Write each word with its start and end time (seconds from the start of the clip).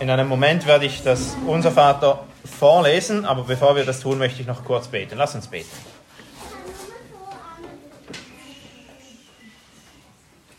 In 0.00 0.10
einem 0.10 0.28
Moment 0.28 0.64
werde 0.66 0.86
ich 0.86 1.02
das 1.02 1.36
Unser 1.44 1.72
Vater 1.72 2.24
vorlesen, 2.44 3.24
aber 3.24 3.42
bevor 3.42 3.74
wir 3.74 3.84
das 3.84 3.98
tun, 3.98 4.18
möchte 4.18 4.40
ich 4.40 4.46
noch 4.46 4.64
kurz 4.64 4.86
beten. 4.86 5.18
Lass 5.18 5.34
uns 5.34 5.48
beten. 5.48 5.68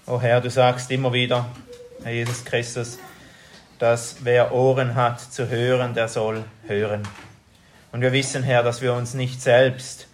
O 0.06 0.16
oh 0.16 0.22
Herr, 0.22 0.42
du 0.42 0.50
sagst 0.50 0.92
immer 0.92 1.14
wieder, 1.14 1.46
Herr 2.04 2.12
Jesus 2.12 2.44
Christus, 2.44 3.00
dass 3.78 4.18
wer 4.24 4.54
Ohren 4.54 4.96
hat 4.96 5.22
zu 5.22 5.48
hören, 5.48 5.94
der 5.94 6.10
soll 6.10 6.44
hören. 6.68 7.08
Und 7.94 8.02
wir 8.02 8.12
wissen, 8.12 8.44
Herr, 8.44 8.62
dass 8.62 8.82
wir 8.82 8.94
uns 8.94 9.14
nicht 9.14 9.42
selbst 9.42 10.08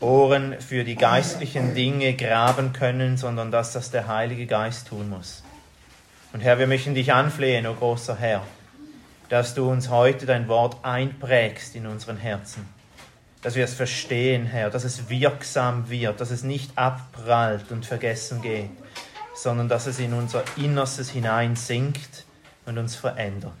Ohren 0.00 0.58
für 0.60 0.84
die 0.84 0.96
geistlichen 0.96 1.74
Dinge 1.74 2.14
graben 2.14 2.72
können, 2.72 3.18
sondern 3.18 3.50
dass 3.50 3.74
das 3.74 3.90
der 3.90 4.08
Heilige 4.08 4.46
Geist 4.46 4.88
tun 4.88 5.10
muss. 5.10 5.42
Und 6.32 6.40
Herr, 6.40 6.58
wir 6.58 6.66
möchten 6.66 6.94
dich 6.94 7.12
anflehen, 7.12 7.66
o 7.66 7.72
oh 7.72 7.74
großer 7.74 8.16
Herr, 8.16 8.46
dass 9.28 9.54
du 9.54 9.68
uns 9.68 9.88
heute 9.88 10.26
dein 10.26 10.48
Wort 10.48 10.84
einprägst 10.84 11.74
in 11.74 11.86
unseren 11.86 12.16
Herzen. 12.16 12.68
Dass 13.42 13.54
wir 13.54 13.64
es 13.64 13.74
verstehen, 13.74 14.46
Herr, 14.46 14.70
dass 14.70 14.84
es 14.84 15.08
wirksam 15.08 15.90
wird, 15.90 16.20
dass 16.20 16.30
es 16.30 16.42
nicht 16.42 16.76
abprallt 16.76 17.72
und 17.72 17.86
vergessen 17.86 18.42
geht, 18.42 18.70
sondern 19.34 19.68
dass 19.68 19.86
es 19.86 19.98
in 19.98 20.12
unser 20.12 20.44
Innerstes 20.56 21.10
hineinsinkt 21.10 22.24
und 22.66 22.78
uns 22.78 22.94
verändert. 22.94 23.52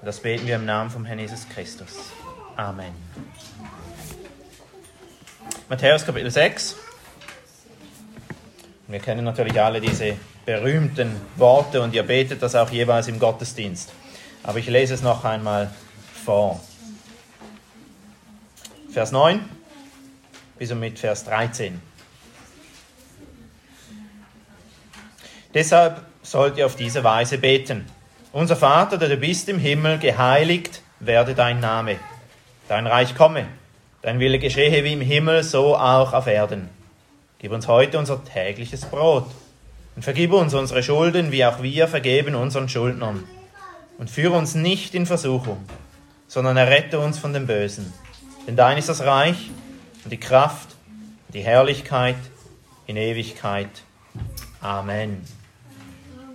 Und 0.00 0.06
das 0.06 0.20
beten 0.20 0.46
wir 0.46 0.56
im 0.56 0.64
Namen 0.64 0.90
vom 0.90 1.04
Herrn 1.04 1.18
Jesus 1.18 1.48
Christus. 1.48 2.12
Amen. 2.56 2.92
Matthäus 5.68 6.06
Kapitel 6.06 6.30
6. 6.30 6.76
Wir 8.86 8.98
kennen 8.98 9.24
natürlich 9.24 9.60
alle 9.60 9.80
diese 9.80 10.16
berühmten 10.44 11.16
Worte 11.36 11.80
und 11.80 11.94
ihr 11.94 12.02
betet 12.02 12.42
das 12.42 12.54
auch 12.54 12.70
jeweils 12.70 13.08
im 13.08 13.18
Gottesdienst. 13.18 13.92
Aber 14.42 14.58
ich 14.58 14.66
lese 14.66 14.94
es 14.94 15.02
noch 15.02 15.24
einmal 15.24 15.70
vor. 16.24 16.60
Vers 18.90 19.10
9 19.10 19.40
bis 20.58 20.70
und 20.70 20.80
mit 20.80 20.98
Vers 20.98 21.24
13. 21.24 21.80
Deshalb 25.54 26.02
sollt 26.22 26.58
ihr 26.58 26.66
auf 26.66 26.76
diese 26.76 27.02
Weise 27.04 27.38
beten. 27.38 27.86
Unser 28.32 28.56
Vater, 28.56 28.98
der 28.98 29.08
du 29.08 29.16
bist 29.16 29.48
im 29.48 29.58
Himmel, 29.58 29.98
geheiligt 29.98 30.82
werde 31.00 31.34
dein 31.34 31.60
Name. 31.60 31.96
Dein 32.68 32.86
Reich 32.86 33.14
komme 33.14 33.46
Dein 34.04 34.20
Wille 34.20 34.38
geschehe 34.38 34.84
wie 34.84 34.92
im 34.92 35.00
Himmel, 35.00 35.42
so 35.42 35.74
auch 35.74 36.12
auf 36.12 36.26
Erden. 36.26 36.68
Gib 37.44 37.52
uns 37.52 37.68
heute 37.68 37.98
unser 37.98 38.24
tägliches 38.24 38.86
Brot 38.86 39.26
und 39.94 40.02
vergib 40.02 40.32
uns 40.32 40.54
unsere 40.54 40.82
Schulden, 40.82 41.30
wie 41.30 41.44
auch 41.44 41.62
wir 41.62 41.88
vergeben 41.88 42.36
unseren 42.36 42.70
Schuldnern. 42.70 43.22
Und 43.98 44.08
führe 44.08 44.32
uns 44.32 44.54
nicht 44.54 44.94
in 44.94 45.04
Versuchung, 45.04 45.62
sondern 46.26 46.56
errette 46.56 46.98
uns 46.98 47.18
von 47.18 47.34
dem 47.34 47.46
Bösen. 47.46 47.92
Denn 48.46 48.56
dein 48.56 48.78
ist 48.78 48.88
das 48.88 49.02
Reich 49.02 49.50
und 50.04 50.10
die 50.10 50.18
Kraft 50.18 50.68
und 51.26 51.34
die 51.34 51.42
Herrlichkeit 51.42 52.16
in 52.86 52.96
Ewigkeit. 52.96 53.68
Amen. 54.62 55.20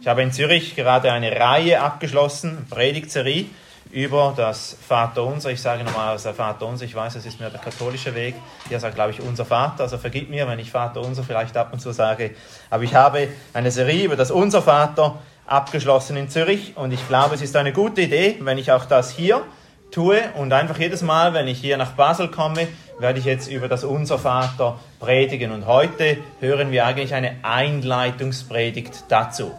Ich 0.02 0.08
habe 0.08 0.22
in 0.22 0.32
Zürich 0.32 0.76
gerade 0.76 1.12
eine 1.12 1.32
Reihe 1.32 1.82
abgeschlossen, 1.82 2.68
Predigtserie, 2.70 3.48
über 3.92 4.34
das 4.36 4.78
Vaterunser. 4.88 5.52
Ich 5.52 5.62
sage 5.62 5.84
nochmal 5.84 6.16
aus 6.16 6.24
der 6.24 6.34
Vaterunser, 6.34 6.86
ich 6.86 6.94
weiß, 6.94 7.16
es 7.16 7.26
ist 7.26 7.40
mehr 7.40 7.50
der 7.50 7.60
katholische 7.60 8.14
Weg. 8.14 8.36
Hier 8.68 8.80
sagt, 8.80 8.96
glaube 8.96 9.12
ich, 9.12 9.22
unser 9.22 9.46
Vater, 9.46 9.84
also 9.84 9.98
vergib 9.98 10.30
mir, 10.30 10.48
wenn 10.48 10.60
ich 10.60 10.72
Vaterunser 10.72 11.24
vielleicht 11.24 11.58
ab 11.58 11.74
und 11.74 11.80
zu 11.80 11.92
sage. 11.92 12.32
Aber 12.70 12.84
ich 12.84 12.94
habe 12.94 13.30
eine 13.54 13.72
Serie 13.72 14.06
über 14.06 14.16
das 14.16 14.32
Unser 14.32 14.62
Vater 14.62 15.18
abgeschlossen 15.48 16.16
in 16.18 16.30
Zürich 16.30 16.74
und 16.78 16.92
ich 16.92 17.08
glaube, 17.08 17.34
es 17.34 17.42
ist 17.42 17.56
eine 17.56 17.74
gute 17.74 18.02
Idee, 18.02 18.38
wenn 18.42 18.60
ich 18.60 18.72
auch 18.72 18.86
das 18.86 19.10
hier 19.12 19.42
tue 19.90 20.22
und 20.36 20.54
einfach 20.54 20.78
jedes 20.78 21.02
Mal, 21.02 21.34
wenn 21.34 21.48
ich 21.48 21.60
hier 21.60 21.78
nach 21.78 21.94
Basel 21.94 22.28
komme, 22.30 22.68
werde 23.00 23.18
ich 23.18 23.26
jetzt 23.26 23.50
über 23.50 23.68
das 23.68 23.84
Unser 23.84 24.20
Vater 24.20 24.78
predigen 25.00 25.52
und 25.52 25.66
heute 25.66 26.18
hören 26.40 26.70
wir 26.70 26.86
eigentlich 26.86 27.16
eine 27.16 27.38
Einleitungspredigt 27.42 29.06
dazu. 29.10 29.52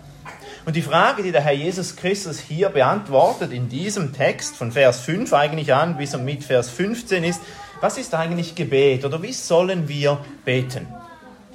Und 0.71 0.77
die 0.77 0.83
Frage, 0.83 1.25
die 1.25 1.33
der 1.33 1.41
Herr 1.41 1.51
Jesus 1.51 1.97
Christus 1.97 2.39
hier 2.39 2.69
beantwortet 2.69 3.53
in 3.53 3.69
diesem 3.69 4.13
Text 4.13 4.55
von 4.55 4.71
Vers 4.71 5.01
5 5.01 5.33
eigentlich 5.33 5.75
an 5.75 5.97
bis 5.97 6.15
und 6.15 6.25
mit 6.25 6.45
Vers 6.45 6.71
15 6.71 7.25
ist, 7.25 7.43
was 7.81 7.99
ist 7.99 8.15
eigentlich 8.15 8.55
Gebet 8.55 9.05
oder 9.05 9.21
wie 9.21 9.33
sollen 9.33 9.89
wir 9.89 10.19
beten? 10.45 10.87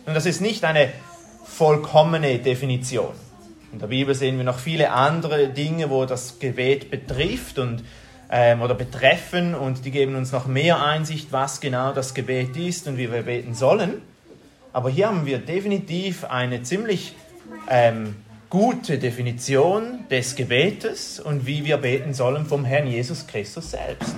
Und 0.06 0.16
das 0.16 0.26
ist 0.26 0.42
nicht 0.42 0.66
eine 0.66 0.90
vollkommene 1.46 2.40
Definition. 2.40 3.14
In 3.72 3.80
der 3.80 3.88
Bibel 3.88 4.14
sehen 4.14 4.36
wir 4.36 4.44
noch 4.44 4.60
viele 4.60 4.92
andere 4.92 5.48
Dinge, 5.48 5.90
wo 5.90 6.04
das 6.04 6.40
Gebet 6.40 6.92
betrifft 6.92 7.58
und 7.58 7.86
ähm, 8.30 8.62
oder 8.62 8.76
betreffen 8.76 9.56
und 9.56 9.86
die 9.86 9.92
geben 9.92 10.16
uns 10.16 10.34
noch 10.34 10.46
mehr 10.46 10.84
Einsicht, 10.84 11.32
was 11.32 11.62
genau 11.62 11.94
das 11.94 12.16
Gebet 12.16 12.58
ist 12.58 12.86
und 12.90 12.98
wie 12.98 13.10
wir 13.10 13.22
beten 13.22 13.54
sollen. 13.54 14.02
Aber 14.74 14.90
hier 14.90 15.08
haben 15.08 15.26
wir 15.26 15.38
definitiv 15.38 16.26
eine 16.26 16.64
ziemlich 16.64 17.16
ähm, 17.70 18.16
gute 18.56 19.00
Definition 19.00 20.08
des 20.10 20.38
Gebetes 20.38 21.20
und 21.20 21.46
wie 21.46 21.66
wir 21.66 21.76
beten 21.76 22.14
sollen 22.14 22.46
vom 22.46 22.64
Herrn 22.64 22.88
Jesus 22.88 23.28
Christus 23.28 23.72
selbst. 23.72 24.16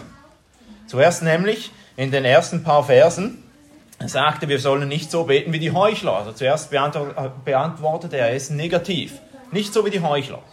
Zuerst 0.86 1.24
nämlich 1.24 1.72
in 1.96 2.12
den 2.12 2.24
ersten 2.24 2.62
paar 2.62 2.84
Versen 2.84 3.44
sagte, 4.06 4.48
wir 4.48 4.60
sollen 4.60 4.88
nicht 4.90 5.10
so 5.10 5.24
beten 5.24 5.54
wie 5.54 5.60
die 5.60 5.72
Heuchler. 5.72 6.18
Also 6.18 6.34
zuerst 6.34 6.70
beantwortete 6.70 8.18
er 8.18 8.32
es 8.36 8.52
negativ. 8.52 9.14
Nicht 9.52 9.74
so 9.74 9.84
wie 9.88 9.90
die 9.90 10.02
Heuchler. 10.02 10.44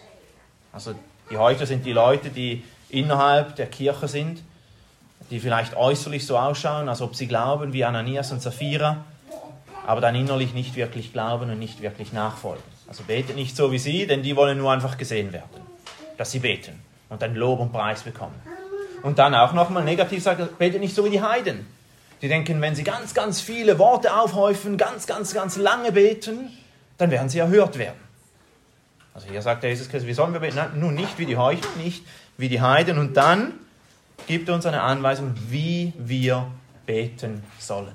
Also 0.72 0.94
die 1.30 1.36
Heuchler 1.36 1.66
sind 1.66 1.84
die 1.84 1.92
Leute, 1.92 2.30
die 2.30 2.64
innerhalb 2.88 3.54
der 3.56 3.66
Kirche 3.66 4.08
sind, 4.08 4.40
die 5.30 5.40
vielleicht 5.40 5.76
äußerlich 5.76 6.24
so 6.24 6.38
ausschauen, 6.38 6.88
als 6.88 7.02
ob 7.02 7.14
sie 7.14 7.26
glauben 7.26 7.74
wie 7.74 7.84
Ananias 7.84 8.32
und 8.32 8.40
Sapphira, 8.40 9.04
aber 9.86 10.00
dann 10.00 10.14
innerlich 10.14 10.54
nicht 10.54 10.74
wirklich 10.74 11.12
glauben 11.12 11.50
und 11.50 11.58
nicht 11.58 11.82
wirklich 11.82 12.14
nachfolgen. 12.14 12.73
Also 12.86 13.02
betet 13.04 13.36
nicht 13.36 13.56
so 13.56 13.72
wie 13.72 13.78
sie, 13.78 14.06
denn 14.06 14.22
die 14.22 14.36
wollen 14.36 14.58
nur 14.58 14.72
einfach 14.72 14.98
gesehen 14.98 15.32
werden, 15.32 15.48
dass 16.18 16.30
sie 16.30 16.40
beten 16.40 16.80
und 17.08 17.22
dann 17.22 17.34
Lob 17.34 17.60
und 17.60 17.72
Preis 17.72 18.02
bekommen. 18.02 18.34
Und 19.02 19.18
dann 19.18 19.34
auch 19.34 19.52
nochmal 19.52 19.84
negativ 19.84 20.22
sagen, 20.22 20.48
betet 20.58 20.80
nicht 20.80 20.94
so 20.94 21.04
wie 21.04 21.10
die 21.10 21.22
Heiden. 21.22 21.66
Die 22.22 22.28
denken, 22.28 22.60
wenn 22.60 22.74
sie 22.74 22.84
ganz, 22.84 23.12
ganz 23.12 23.40
viele 23.40 23.78
Worte 23.78 24.16
aufhäufen, 24.16 24.78
ganz, 24.78 25.06
ganz, 25.06 25.34
ganz 25.34 25.56
lange 25.56 25.92
beten, 25.92 26.50
dann 26.96 27.10
werden 27.10 27.28
sie 27.28 27.38
erhört 27.38 27.78
werden. 27.78 27.98
Also 29.12 29.28
hier 29.28 29.42
sagt 29.42 29.62
der 29.62 29.70
Jesus 29.70 29.88
Christus, 29.88 30.08
wie 30.08 30.14
sollen 30.14 30.32
wir 30.32 30.40
beten? 30.40 30.58
Nun 30.76 30.94
nicht 30.94 31.18
wie 31.18 31.26
die 31.26 31.36
Heuchler, 31.36 31.68
nicht 31.82 32.04
wie 32.36 32.48
die 32.48 32.60
Heiden. 32.60 32.98
Und 32.98 33.16
dann 33.16 33.52
gibt 34.26 34.48
er 34.48 34.54
uns 34.54 34.66
eine 34.66 34.82
Anweisung, 34.82 35.34
wie 35.48 35.92
wir 35.98 36.46
beten 36.86 37.42
sollen. 37.58 37.94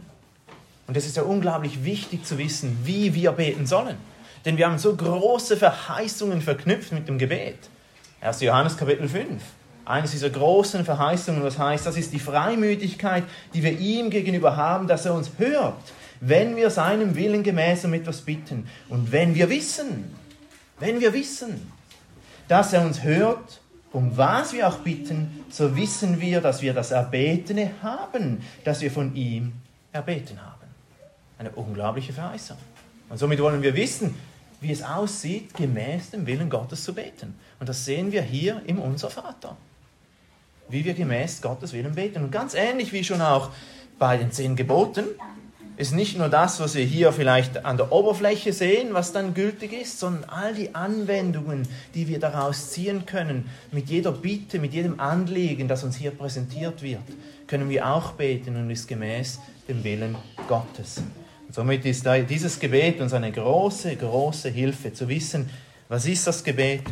Und 0.88 0.98
es 0.98 1.06
ist 1.06 1.18
ja 1.18 1.24
unglaublich 1.24 1.84
wichtig 1.84 2.26
zu 2.26 2.38
wissen, 2.38 2.80
wie 2.84 3.14
wir 3.14 3.32
beten 3.32 3.68
sollen. 3.68 3.98
Denn 4.50 4.58
wir 4.58 4.66
haben 4.66 4.80
so 4.80 4.96
große 4.96 5.58
Verheißungen 5.58 6.42
verknüpft 6.42 6.92
mit 6.92 7.08
dem 7.08 7.20
Gebet. 7.20 7.70
1. 8.22 8.42
Johannes 8.42 8.76
Kapitel 8.78 9.08
5. 9.08 9.44
Eines 9.86 10.10
dieser 10.10 10.32
großen 10.32 10.84
Verheißungen, 10.86 11.44
was 11.44 11.60
heißt, 11.60 11.86
das 11.86 11.96
ist 11.98 12.12
die 12.14 12.20
Freimütigkeit, 12.20 13.26
die 13.54 13.62
wir 13.62 13.78
ihm 13.78 14.10
gegenüber 14.10 14.58
haben, 14.58 14.88
dass 14.88 15.06
er 15.06 15.14
uns 15.14 15.34
hört, 15.38 15.76
wenn 16.20 16.56
wir 16.56 16.72
seinem 16.72 17.16
Willen 17.16 17.44
gemäß 17.44 17.86
um 17.86 17.94
etwas 17.94 18.22
bitten. 18.22 18.68
Und 18.90 19.12
wenn 19.12 19.36
wir 19.36 19.52
wissen, 19.52 20.16
wenn 20.80 21.00
wir 21.00 21.14
wissen, 21.14 21.72
dass 22.48 22.74
er 22.74 22.81
uns 22.81 23.04
hört, 23.04 23.62
um 23.92 24.18
was 24.18 24.52
wir 24.52 24.68
auch 24.68 24.80
bitten, 24.80 25.46
so 25.52 25.76
wissen 25.76 26.20
wir, 26.22 26.42
dass 26.42 26.64
wir 26.64 26.74
das 26.74 26.90
Erbetene 26.90 27.70
haben, 27.84 28.42
das 28.64 28.81
wir 28.81 28.90
von 28.90 29.14
ihm 29.14 29.52
erbeten 29.92 30.42
haben. 30.42 30.66
Eine 31.38 31.52
unglaubliche 31.52 32.14
Verheißung. 32.14 32.58
Und 33.10 33.18
somit 33.18 33.40
wollen 33.40 33.62
wir 33.62 33.76
wissen, 33.76 34.16
wie 34.62 34.72
es 34.72 34.84
aussieht, 34.84 35.53
gemäß 35.53 36.12
dem 36.12 36.25
Willen 36.25 36.50
Gottes 36.50 36.84
zu 36.84 36.94
beten. 36.94 37.36
Und 37.59 37.70
das 37.70 37.86
sehen 37.86 38.12
wir 38.12 38.22
hier 38.22 38.62
im 38.66 38.80
Unser 38.80 39.10
Vater. 39.10 39.57
Wie 40.68 40.86
wir 40.86 40.94
gemäß 40.94 41.42
Gottes 41.42 41.74
Willen 41.74 41.95
beten. 41.95 42.24
Und 42.24 42.31
ganz 42.31 42.54
ähnlich 42.54 42.92
wie 42.94 43.04
schon 43.04 43.22
auch 43.22 43.51
bei 43.98 44.18
den 44.18 44.31
zehn 44.31 44.56
Geboten 44.56 45.06
ist 45.80 45.94
nicht 45.94 46.18
nur 46.18 46.28
das, 46.28 46.60
was 46.60 46.75
wir 46.75 46.84
hier 46.84 47.13
vielleicht 47.13 47.63
an 47.63 47.78
der 47.78 47.94
Oberfläche 47.94 48.51
sehen, 48.51 48.89
was 48.92 49.13
dann 49.13 49.34
gültig 49.34 49.72
ist, 49.72 49.98
sondern 49.98 50.30
all 50.30 50.54
die 50.54 50.75
Anwendungen, 50.75 51.66
die 51.95 52.10
wir 52.10 52.19
daraus 52.19 52.72
ziehen 52.72 53.06
können, 53.06 53.50
mit 53.72 53.89
jeder 53.89 54.12
Bitte, 54.12 54.60
mit 54.60 54.74
jedem 54.74 55.00
Anliegen, 55.00 55.69
das 55.69 55.86
uns 55.86 55.95
hier 55.95 56.12
präsentiert 56.12 56.84
wird, 56.84 57.00
können 57.48 57.69
wir 57.69 57.88
auch 57.88 58.12
beten 58.12 58.57
und 58.57 58.69
ist 58.69 58.89
gemäß 58.89 59.39
dem 59.69 59.86
Willen 59.86 60.18
Gottes. 60.50 61.01
Und 61.50 61.56
somit 61.56 61.84
ist 61.84 62.07
dieses 62.30 62.60
Gebet 62.60 63.01
uns 63.01 63.12
eine 63.12 63.31
große, 63.31 63.96
große 63.96 64.50
Hilfe 64.50 64.94
zu 64.94 65.10
wissen, 65.10 65.50
was 65.88 66.06
ist 66.06 66.28
das 66.28 66.44
Gebet 66.44 66.84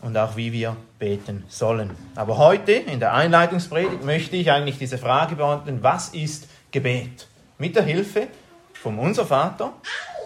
und 0.00 0.16
auch 0.16 0.36
wie 0.36 0.52
wir 0.52 0.76
beten 1.00 1.42
sollen. 1.48 1.90
Aber 2.14 2.38
heute 2.38 2.70
in 2.70 3.00
der 3.00 3.14
Einleitungspredigt 3.14 4.04
möchte 4.04 4.36
ich 4.36 4.52
eigentlich 4.52 4.78
diese 4.78 4.96
Frage 4.96 5.34
beantworten, 5.34 5.80
was 5.82 6.10
ist 6.10 6.46
Gebet? 6.70 7.26
Mit 7.58 7.74
der 7.74 7.82
Hilfe 7.82 8.28
vom 8.74 9.00
Unser 9.00 9.26
Vater 9.26 9.72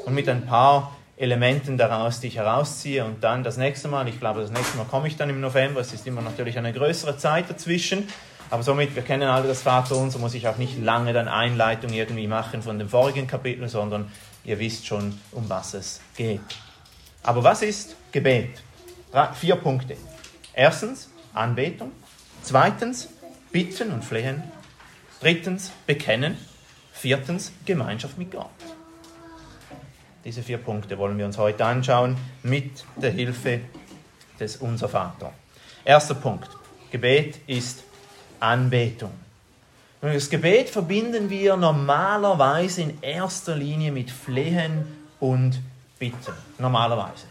und 0.05 0.12
mit 0.12 0.28
ein 0.28 0.44
paar 0.44 0.94
Elementen 1.16 1.78
daraus, 1.78 2.20
die 2.20 2.26
ich 2.26 2.37
herausziehe. 2.37 3.02
Und 3.02 3.25
dann 3.25 3.44
das 3.44 3.56
nächste 3.56 3.88
Mal, 3.88 4.06
ich 4.08 4.20
glaube, 4.20 4.43
das 4.43 4.50
nächste 4.50 4.76
Mal 4.76 4.84
komme 4.84 5.08
ich 5.08 5.16
dann 5.16 5.31
im 5.31 5.40
November. 5.40 5.81
Es 5.81 5.94
ist 5.94 6.06
immer 6.06 6.20
natürlich 6.20 6.58
eine 6.58 6.75
größere 6.75 7.16
Zeit 7.16 7.49
dazwischen. 7.49 8.06
Aber 8.50 8.62
somit, 8.62 8.94
wir 8.94 9.02
kennen 9.02 9.29
alle 9.29 9.49
das 9.49 9.62
Vaterunser, 9.62 10.19
muss 10.19 10.35
ich 10.35 10.46
auch 10.46 10.58
nicht 10.58 10.79
lange 10.81 11.12
dann 11.12 11.29
Einleitung 11.29 11.93
irgendwie 11.93 12.26
machen 12.26 12.62
von 12.62 12.79
dem 12.79 12.88
vorigen 12.88 13.26
Kapitel, 13.26 13.69
sondern 13.69 14.11
ihr 14.44 14.58
wisst 14.58 14.87
schon, 14.87 15.19
um 15.32 15.49
was 15.49 15.75
es 15.75 16.00
geht. 16.17 16.41
Aber 17.23 17.43
was 17.43 17.62
ist 17.62 17.96
Gebet? 18.12 18.62
Vier 19.35 19.56
Punkte. 19.56 19.96
Erstens, 20.52 21.08
Anbetung. 21.32 21.93
Zweitens, 22.43 23.08
Bitten 23.50 23.93
und 23.93 24.05
Flehen. 24.05 24.43
Drittens, 25.20 25.73
Bekennen. 25.87 26.37
Viertens, 26.93 27.52
Gemeinschaft 27.64 28.19
mit 28.19 28.31
Gott. 28.31 28.50
Diese 30.25 30.43
vier 30.43 30.58
Punkte 30.58 30.97
wollen 30.99 31.19
wir 31.19 31.26
uns 31.26 31.38
heute 31.38 31.64
anschauen 31.64 32.17
mit 32.43 32.85
der 32.97 33.11
Hilfe 33.11 33.61
des 34.40 34.56
Unser 34.56 34.88
Vater. 34.88 35.32
Erster 35.85 36.14
Punkt. 36.14 36.49
Gebet 36.90 37.40
ist 37.47 37.83
Anbetung. 38.44 39.12
das 40.00 40.29
Gebet 40.29 40.69
verbinden 40.69 41.31
wir 41.31 41.56
normalerweise 41.56 42.82
in 42.82 43.02
erster 43.02 43.56
Linie 43.56 43.91
mit 43.91 44.11
Flehen 44.11 44.85
und 45.19 45.61
Bitten. 45.99 46.32
Normalerweise. 46.58 47.26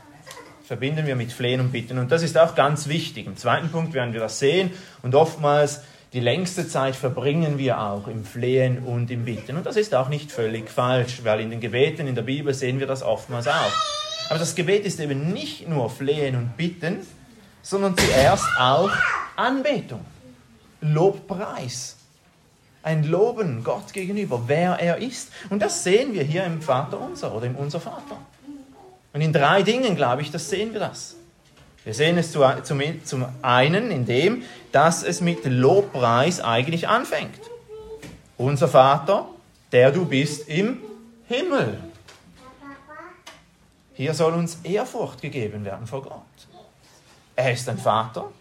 Verbinden 0.65 1.05
wir 1.05 1.15
mit 1.15 1.31
Flehen 1.31 1.59
und 1.59 1.71
Bitten. 1.71 1.99
Und 1.99 2.11
das 2.11 2.23
ist 2.23 2.37
auch 2.37 2.55
ganz 2.55 2.87
wichtig. 2.87 3.27
Im 3.27 3.37
zweiten 3.37 3.69
Punkt 3.69 3.93
werden 3.93 4.13
wir 4.13 4.21
das 4.21 4.39
sehen. 4.39 4.71
Und 5.03 5.13
oftmals 5.13 5.81
die 6.13 6.19
längste 6.19 6.67
Zeit 6.67 6.95
verbringen 6.95 7.57
wir 7.57 7.79
auch 7.79 8.07
im 8.07 8.23
Flehen 8.23 8.79
und 8.79 9.11
im 9.11 9.25
Bitten. 9.25 9.57
Und 9.57 9.65
das 9.65 9.75
ist 9.77 9.93
auch 9.93 10.09
nicht 10.09 10.31
völlig 10.31 10.69
falsch, 10.69 11.21
weil 11.23 11.41
in 11.41 11.49
den 11.49 11.59
Gebeten 11.59 12.07
in 12.07 12.15
der 12.15 12.21
Bibel 12.21 12.53
sehen 12.53 12.79
wir 12.79 12.87
das 12.87 13.03
oftmals 13.03 13.47
auch. 13.47 13.71
Aber 14.29 14.39
das 14.39 14.55
Gebet 14.55 14.85
ist 14.85 14.99
eben 14.99 15.33
nicht 15.33 15.67
nur 15.67 15.89
Flehen 15.89 16.35
und 16.35 16.55
Bitten, 16.55 16.99
sondern 17.61 17.97
zuerst 17.97 18.45
auch 18.59 18.91
Anbetung, 19.35 20.05
Lobpreis. 20.83 21.97
Ein 22.83 23.05
Loben 23.05 23.63
Gott 23.63 23.93
gegenüber, 23.93 24.43
wer 24.47 24.73
er 24.73 24.97
ist. 24.97 25.31
Und 25.49 25.61
das 25.61 25.83
sehen 25.83 26.13
wir 26.13 26.23
hier 26.23 26.43
im 26.43 26.61
Vater 26.61 26.99
unser 26.99 27.33
oder 27.33 27.45
im 27.45 27.55
Unser 27.55 27.79
Vater. 27.79 28.17
Und 29.13 29.21
in 29.21 29.31
drei 29.31 29.63
Dingen, 29.63 29.95
glaube 29.95 30.21
ich, 30.21 30.31
das 30.31 30.49
sehen 30.49 30.73
wir 30.73 30.81
das. 30.81 31.15
Wir 31.85 31.93
sehen 31.93 32.17
es 32.17 32.31
zum 32.31 33.25
einen 33.41 33.91
in 33.91 34.05
dem, 34.05 34.43
dass 34.71 35.03
es 35.03 35.21
mit 35.21 35.45
Lobpreis 35.45 36.41
eigentlich 36.41 36.87
anfängt. 36.87 37.39
Unser 38.37 38.67
Vater, 38.67 39.27
der 39.71 39.91
du 39.91 40.05
bist 40.05 40.47
im 40.49 40.79
Himmel. 41.27 41.79
Hier 43.93 44.13
soll 44.13 44.33
uns 44.33 44.59
Ehrfurcht 44.63 45.21
gegeben 45.21 45.63
werden 45.65 45.85
vor 45.87 46.01
Gott. 46.01 46.21
Er 47.35 47.53
ist 47.53 47.69
ein 47.69 47.77
Vater. 47.77 48.31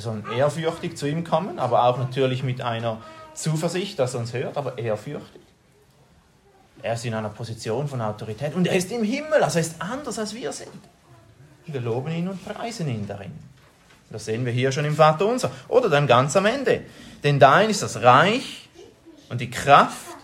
Wir 0.00 0.04
sollen 0.04 0.24
ehrfürchtig 0.34 0.96
zu 0.96 1.06
ihm 1.06 1.24
kommen, 1.24 1.58
aber 1.58 1.84
auch 1.84 1.98
natürlich 1.98 2.42
mit 2.42 2.62
einer 2.62 3.02
Zuversicht, 3.34 3.98
dass 3.98 4.14
er 4.14 4.20
uns 4.20 4.32
hört, 4.32 4.56
aber 4.56 4.78
ehrfürchtig. 4.78 5.42
Er 6.80 6.94
ist 6.94 7.04
in 7.04 7.12
einer 7.12 7.28
Position 7.28 7.86
von 7.86 8.00
Autorität 8.00 8.54
und 8.54 8.66
er 8.66 8.76
ist 8.76 8.90
im 8.90 9.04
Himmel, 9.04 9.42
also 9.42 9.58
er 9.58 9.60
ist 9.60 9.74
anders 9.78 10.18
als 10.18 10.34
wir 10.34 10.52
sind. 10.52 10.70
Wir 11.66 11.82
loben 11.82 12.10
ihn 12.12 12.28
und 12.28 12.42
preisen 12.42 12.88
ihn 12.88 13.06
darin. 13.06 13.32
Das 14.08 14.24
sehen 14.24 14.46
wir 14.46 14.54
hier 14.54 14.72
schon 14.72 14.86
im 14.86 14.96
Vater 14.96 15.26
unser. 15.26 15.50
Oder 15.68 15.90
dann 15.90 16.06
ganz 16.06 16.34
am 16.34 16.46
Ende. 16.46 16.80
Denn 17.22 17.38
dein 17.38 17.68
ist 17.68 17.82
das 17.82 18.00
Reich 18.00 18.70
und 19.28 19.42
die 19.42 19.50
Kraft 19.50 20.16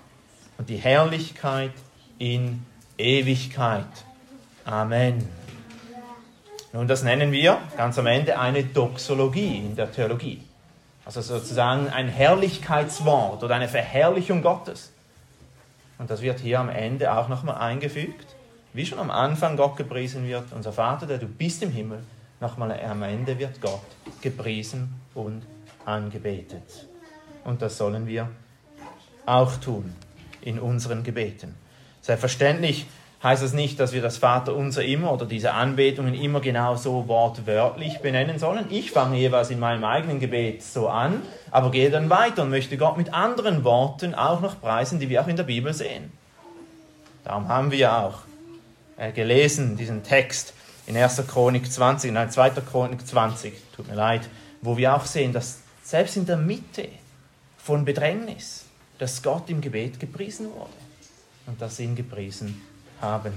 und 0.56 0.70
die 0.70 0.78
Herrlichkeit 0.78 1.72
in 2.18 2.64
Ewigkeit. 2.96 3.84
Amen. 4.64 5.28
Nun, 6.76 6.86
das 6.86 7.02
nennen 7.02 7.32
wir 7.32 7.56
ganz 7.78 7.98
am 7.98 8.04
Ende 8.04 8.38
eine 8.38 8.62
Doxologie 8.62 9.56
in 9.56 9.76
der 9.76 9.90
Theologie. 9.90 10.42
Also 11.06 11.22
sozusagen 11.22 11.88
ein 11.88 12.08
Herrlichkeitswort 12.08 13.42
oder 13.42 13.54
eine 13.54 13.66
Verherrlichung 13.66 14.42
Gottes. 14.42 14.92
Und 15.96 16.10
das 16.10 16.20
wird 16.20 16.38
hier 16.40 16.60
am 16.60 16.68
Ende 16.68 17.16
auch 17.16 17.28
nochmal 17.28 17.56
eingefügt 17.56 18.26
wie 18.74 18.84
schon 18.84 18.98
am 18.98 19.10
Anfang 19.10 19.56
Gott 19.56 19.78
gepriesen 19.78 20.28
wird, 20.28 20.52
unser 20.54 20.70
Vater, 20.70 21.06
der 21.06 21.16
du 21.16 21.26
bist 21.26 21.62
im 21.62 21.70
Himmel, 21.70 22.00
nochmal 22.40 22.78
am 22.78 23.02
Ende 23.02 23.38
wird 23.38 23.58
Gott 23.62 23.80
gepriesen 24.20 25.00
und 25.14 25.44
angebetet. 25.86 26.86
Und 27.44 27.62
das 27.62 27.78
sollen 27.78 28.06
wir 28.06 28.28
auch 29.24 29.56
tun 29.56 29.96
in 30.42 30.58
unseren 30.58 31.04
Gebeten. 31.04 31.54
Selbstverständlich 32.02 32.84
heißt 33.26 33.42
das 33.42 33.52
nicht, 33.54 33.80
dass 33.80 33.92
wir 33.92 34.02
das 34.02 34.18
Vaterunser 34.18 34.84
immer 34.84 35.12
oder 35.12 35.26
diese 35.26 35.52
Anbetungen 35.52 36.14
immer 36.14 36.40
genau 36.40 36.76
so 36.76 37.08
wortwörtlich 37.08 37.98
benennen 37.98 38.38
sollen. 38.38 38.66
Ich 38.70 38.92
fange 38.92 39.18
jeweils 39.18 39.50
in 39.50 39.58
meinem 39.58 39.82
eigenen 39.82 40.20
Gebet 40.20 40.62
so 40.62 40.88
an, 40.88 41.22
aber 41.50 41.72
gehe 41.72 41.90
dann 41.90 42.08
weiter 42.08 42.42
und 42.42 42.50
möchte 42.50 42.76
Gott 42.76 42.96
mit 42.96 43.12
anderen 43.12 43.64
Worten 43.64 44.14
auch 44.14 44.40
noch 44.40 44.60
preisen, 44.60 45.00
die 45.00 45.08
wir 45.08 45.22
auch 45.22 45.26
in 45.26 45.34
der 45.34 45.42
Bibel 45.42 45.74
sehen. 45.74 46.12
Darum 47.24 47.48
haben 47.48 47.72
wir 47.72 47.96
auch 47.96 48.20
äh, 48.96 49.10
gelesen, 49.10 49.76
diesen 49.76 50.04
Text 50.04 50.54
in 50.86 50.96
1. 50.96 51.26
Chronik 51.26 51.70
20, 51.70 52.12
nein, 52.12 52.30
2. 52.30 52.50
Chronik 52.50 53.04
20, 53.04 53.54
tut 53.74 53.88
mir 53.88 53.96
leid, 53.96 54.22
wo 54.62 54.76
wir 54.76 54.94
auch 54.94 55.04
sehen, 55.04 55.32
dass 55.32 55.58
selbst 55.82 56.16
in 56.16 56.26
der 56.26 56.36
Mitte 56.36 56.86
von 57.58 57.84
Bedrängnis, 57.84 58.66
dass 59.00 59.20
Gott 59.20 59.50
im 59.50 59.60
Gebet 59.60 59.98
gepriesen 59.98 60.46
wurde 60.54 60.70
und 61.46 61.60
dass 61.60 61.80
ihn 61.80 61.96
gepriesen 61.96 62.62
haben. 63.00 63.32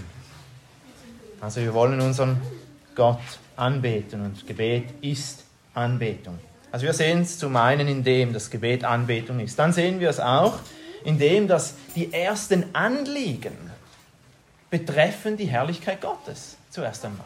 Also 1.41 1.61
wir 1.61 1.73
wollen 1.73 2.01
unseren 2.01 2.41
Gott 2.95 3.19
anbeten 3.55 4.21
und 4.21 4.45
Gebet 4.45 4.85
ist 5.01 5.43
Anbetung. 5.73 6.39
Also 6.71 6.85
wir 6.85 6.93
sehen 6.93 7.21
es 7.21 7.39
zum 7.39 7.55
einen 7.55 7.87
in 7.87 8.03
dem, 8.03 8.33
dass 8.33 8.49
Gebet 8.49 8.83
Anbetung 8.83 9.39
ist. 9.39 9.57
Dann 9.57 9.73
sehen 9.73 9.99
wir 9.99 10.09
es 10.09 10.19
auch 10.19 10.59
in 11.03 11.17
dem, 11.17 11.47
dass 11.47 11.75
die 11.95 12.13
ersten 12.13 12.65
Anliegen 12.73 13.57
betreffen 14.69 15.37
die 15.37 15.45
Herrlichkeit 15.45 16.01
Gottes 16.01 16.57
zuerst 16.69 17.05
einmal. 17.05 17.25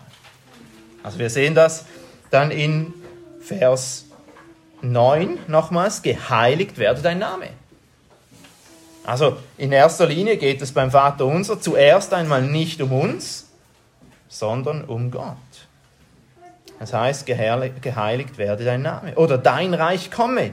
Also 1.01 1.19
wir 1.19 1.29
sehen 1.29 1.55
das 1.55 1.85
dann 2.29 2.51
in 2.51 2.93
Vers 3.41 4.05
9 4.81 5.39
nochmals, 5.47 6.01
geheiligt 6.01 6.77
werde 6.77 7.01
dein 7.01 7.19
Name. 7.19 7.49
Also 9.05 9.37
in 9.57 9.71
erster 9.71 10.05
Linie 10.05 10.37
geht 10.37 10.61
es 10.61 10.71
beim 10.71 10.91
Vater 10.91 11.25
unser 11.25 11.59
zuerst 11.59 12.13
einmal 12.13 12.41
nicht 12.41 12.81
um 12.81 12.91
uns, 12.93 13.49
sondern 14.27 14.85
um 14.85 15.11
Gott. 15.11 15.37
Das 16.79 16.93
heißt, 16.93 17.25
geheiligt 17.25 18.37
werde 18.37 18.65
dein 18.65 18.81
Name. 18.81 19.15
Oder 19.15 19.37
dein 19.37 19.73
Reich 19.73 20.11
komme. 20.11 20.51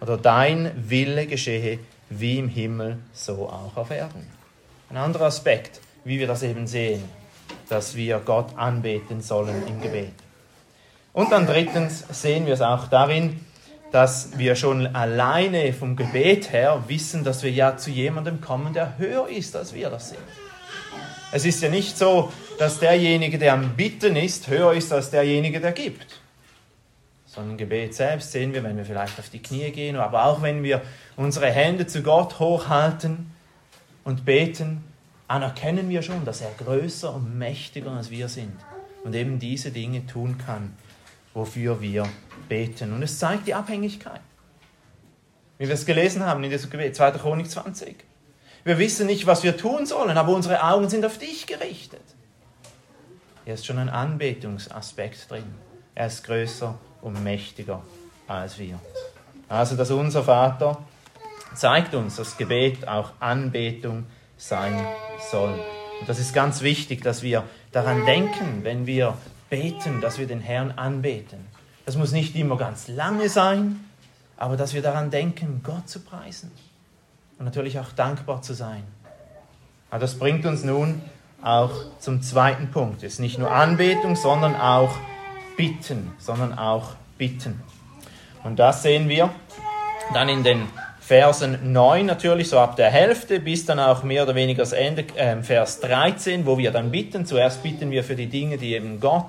Oder 0.00 0.16
dein 0.16 0.72
Wille 0.76 1.26
geschehe 1.26 1.78
wie 2.10 2.38
im 2.38 2.48
Himmel, 2.48 2.98
so 3.12 3.48
auch 3.48 3.76
auf 3.76 3.90
Erden. 3.90 4.26
Ein 4.90 4.98
anderer 4.98 5.26
Aspekt 5.26 5.80
wie 6.04 6.18
wir 6.18 6.26
das 6.26 6.42
eben 6.42 6.66
sehen, 6.66 7.02
dass 7.68 7.96
wir 7.96 8.20
Gott 8.24 8.56
anbeten 8.56 9.22
sollen 9.22 9.66
im 9.66 9.80
Gebet. 9.80 10.12
Und 11.12 11.32
dann 11.32 11.46
drittens 11.46 12.04
sehen 12.10 12.46
wir 12.46 12.54
es 12.54 12.60
auch 12.60 12.88
darin, 12.88 13.44
dass 13.94 14.36
wir 14.36 14.56
schon 14.56 14.92
alleine 14.96 15.72
vom 15.72 15.94
Gebet 15.94 16.50
her 16.50 16.82
wissen, 16.88 17.22
dass 17.22 17.44
wir 17.44 17.52
ja 17.52 17.76
zu 17.76 17.90
jemandem 17.90 18.40
kommen, 18.40 18.72
der 18.72 18.98
höher 18.98 19.28
ist, 19.28 19.54
als 19.54 19.72
wir 19.72 19.88
das 19.88 20.08
sind. 20.08 20.18
Es 21.30 21.44
ist 21.44 21.62
ja 21.62 21.68
nicht 21.68 21.96
so, 21.96 22.32
dass 22.58 22.80
derjenige, 22.80 23.38
der 23.38 23.52
am 23.52 23.76
Bitten 23.76 24.16
ist, 24.16 24.48
höher 24.48 24.72
ist 24.72 24.92
als 24.92 25.10
derjenige, 25.10 25.60
der 25.60 25.70
gibt. 25.70 26.20
Sondern 27.24 27.56
Gebet 27.56 27.94
selbst 27.94 28.32
sehen 28.32 28.52
wir, 28.52 28.64
wenn 28.64 28.76
wir 28.76 28.84
vielleicht 28.84 29.16
auf 29.20 29.28
die 29.28 29.40
Knie 29.40 29.70
gehen, 29.70 29.94
aber 29.94 30.24
auch 30.24 30.42
wenn 30.42 30.64
wir 30.64 30.82
unsere 31.14 31.52
Hände 31.52 31.86
zu 31.86 32.02
Gott 32.02 32.40
hochhalten 32.40 33.30
und 34.02 34.24
beten, 34.24 34.82
anerkennen 35.28 35.88
wir 35.88 36.02
schon, 36.02 36.24
dass 36.24 36.40
er 36.40 36.50
größer 36.58 37.14
und 37.14 37.38
mächtiger 37.38 37.92
als 37.92 38.10
wir 38.10 38.26
sind 38.26 38.56
und 39.04 39.14
eben 39.14 39.38
diese 39.38 39.70
Dinge 39.70 40.04
tun 40.04 40.36
kann, 40.44 40.76
wofür 41.32 41.80
wir 41.80 42.08
beten. 42.48 42.92
Und 42.92 43.02
es 43.02 43.18
zeigt 43.18 43.46
die 43.46 43.54
Abhängigkeit. 43.54 44.20
Wie 45.58 45.66
wir 45.66 45.74
es 45.74 45.86
gelesen 45.86 46.24
haben 46.24 46.42
in 46.44 46.50
diesem 46.50 46.70
Gebet, 46.70 46.96
2. 46.96 47.12
Chronik 47.12 47.50
20. 47.50 47.96
Wir 48.64 48.78
wissen 48.78 49.06
nicht, 49.06 49.26
was 49.26 49.42
wir 49.42 49.56
tun 49.56 49.86
sollen, 49.86 50.16
aber 50.16 50.32
unsere 50.32 50.62
Augen 50.62 50.88
sind 50.88 51.04
auf 51.04 51.18
dich 51.18 51.46
gerichtet. 51.46 52.02
Hier 53.44 53.54
ist 53.54 53.66
schon 53.66 53.78
ein 53.78 53.90
Anbetungsaspekt 53.90 55.30
drin. 55.30 55.44
Er 55.94 56.06
ist 56.06 56.24
größer 56.24 56.78
und 57.02 57.22
mächtiger 57.22 57.82
als 58.26 58.58
wir. 58.58 58.80
Also, 59.48 59.76
dass 59.76 59.90
unser 59.90 60.24
Vater 60.24 60.78
zeigt 61.54 61.94
uns, 61.94 62.16
dass 62.16 62.36
Gebet 62.36 62.88
auch 62.88 63.12
Anbetung 63.20 64.06
sein 64.36 64.84
soll. 65.30 65.60
Und 66.00 66.08
das 66.08 66.18
ist 66.18 66.34
ganz 66.34 66.62
wichtig, 66.62 67.02
dass 67.02 67.22
wir 67.22 67.44
daran 67.70 68.04
denken, 68.06 68.60
wenn 68.62 68.86
wir 68.86 69.16
beten, 69.50 70.00
dass 70.00 70.18
wir 70.18 70.26
den 70.26 70.40
Herrn 70.40 70.72
anbeten. 70.72 71.46
Das 71.84 71.96
muss 71.96 72.12
nicht 72.12 72.34
immer 72.34 72.56
ganz 72.56 72.88
lange 72.88 73.28
sein, 73.28 73.84
aber 74.36 74.56
dass 74.56 74.74
wir 74.74 74.82
daran 74.82 75.10
denken, 75.10 75.60
Gott 75.62 75.88
zu 75.88 76.00
preisen 76.00 76.50
und 77.38 77.44
natürlich 77.44 77.78
auch 77.78 77.92
dankbar 77.92 78.42
zu 78.42 78.54
sein. 78.54 78.84
Aber 79.90 80.00
das 80.00 80.18
bringt 80.18 80.46
uns 80.46 80.64
nun 80.64 81.02
auch 81.42 81.70
zum 82.00 82.22
zweiten 82.22 82.70
Punkt. 82.70 83.02
Es 83.02 83.14
ist 83.14 83.18
nicht 83.20 83.38
nur 83.38 83.50
Anbetung, 83.50 84.16
sondern 84.16 84.56
auch 84.56 84.94
Bitten, 85.56 86.12
sondern 86.18 86.58
auch 86.58 86.92
Bitten. 87.18 87.62
Und 88.42 88.58
das 88.58 88.82
sehen 88.82 89.08
wir 89.08 89.30
dann 90.12 90.28
in 90.28 90.42
den 90.42 90.66
Versen 91.00 91.72
9 91.72 92.06
natürlich, 92.06 92.48
so 92.48 92.58
ab 92.58 92.76
der 92.76 92.90
Hälfte, 92.90 93.40
bis 93.40 93.66
dann 93.66 93.78
auch 93.78 94.02
mehr 94.04 94.22
oder 94.22 94.34
weniger 94.34 94.62
das 94.62 94.72
Ende, 94.72 95.04
äh, 95.16 95.42
Vers 95.42 95.80
13, 95.80 96.46
wo 96.46 96.56
wir 96.56 96.70
dann 96.70 96.90
bitten. 96.90 97.26
Zuerst 97.26 97.62
bitten 97.62 97.90
wir 97.90 98.02
für 98.04 98.16
die 98.16 98.26
Dinge, 98.26 98.56
die 98.56 98.72
eben 98.72 99.00
Gott 99.00 99.26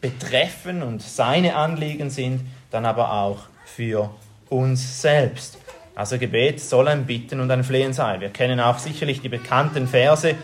betreffen 0.00 0.82
und 0.82 1.02
seine 1.02 1.56
Anliegen 1.56 2.10
sind, 2.10 2.40
dann 2.70 2.86
aber 2.86 3.12
auch 3.12 3.38
für 3.64 4.10
uns 4.48 5.02
selbst. 5.02 5.58
Also 5.94 6.18
Gebet 6.18 6.60
soll 6.60 6.88
ein 6.88 7.06
Bitten 7.06 7.40
und 7.40 7.50
ein 7.50 7.64
Flehen 7.64 7.92
sein. 7.92 8.20
Wir 8.20 8.30
kennen 8.30 8.60
auch 8.60 8.78
sicherlich 8.78 9.22
die 9.22 9.28
bekannten 9.28 9.88
Verse 9.88 10.34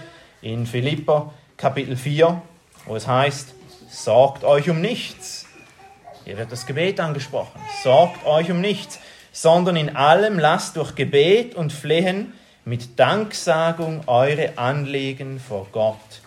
in 0.40 0.66
Philippa 0.66 1.32
Kapitel 1.56 1.96
4, 1.96 2.40
wo 2.86 2.96
es 2.96 3.06
heißt, 3.06 3.54
sorgt 3.88 4.44
euch 4.44 4.70
um 4.70 4.80
nichts. 4.80 5.46
Hier 6.24 6.38
wird 6.38 6.50
das 6.50 6.66
Gebet 6.66 7.00
angesprochen. 7.00 7.60
Sorgt 7.82 8.24
euch 8.26 8.50
um 8.50 8.60
nichts, 8.60 8.98
sondern 9.32 9.76
in 9.76 9.94
allem 9.94 10.38
lasst 10.38 10.76
durch 10.76 10.94
Gebet 10.94 11.54
und 11.54 11.72
Flehen 11.72 12.32
mit 12.64 12.98
Danksagung 12.98 14.02
eure 14.06 14.56
Anliegen 14.56 15.40
vor 15.40 15.66
Gott 15.72 16.22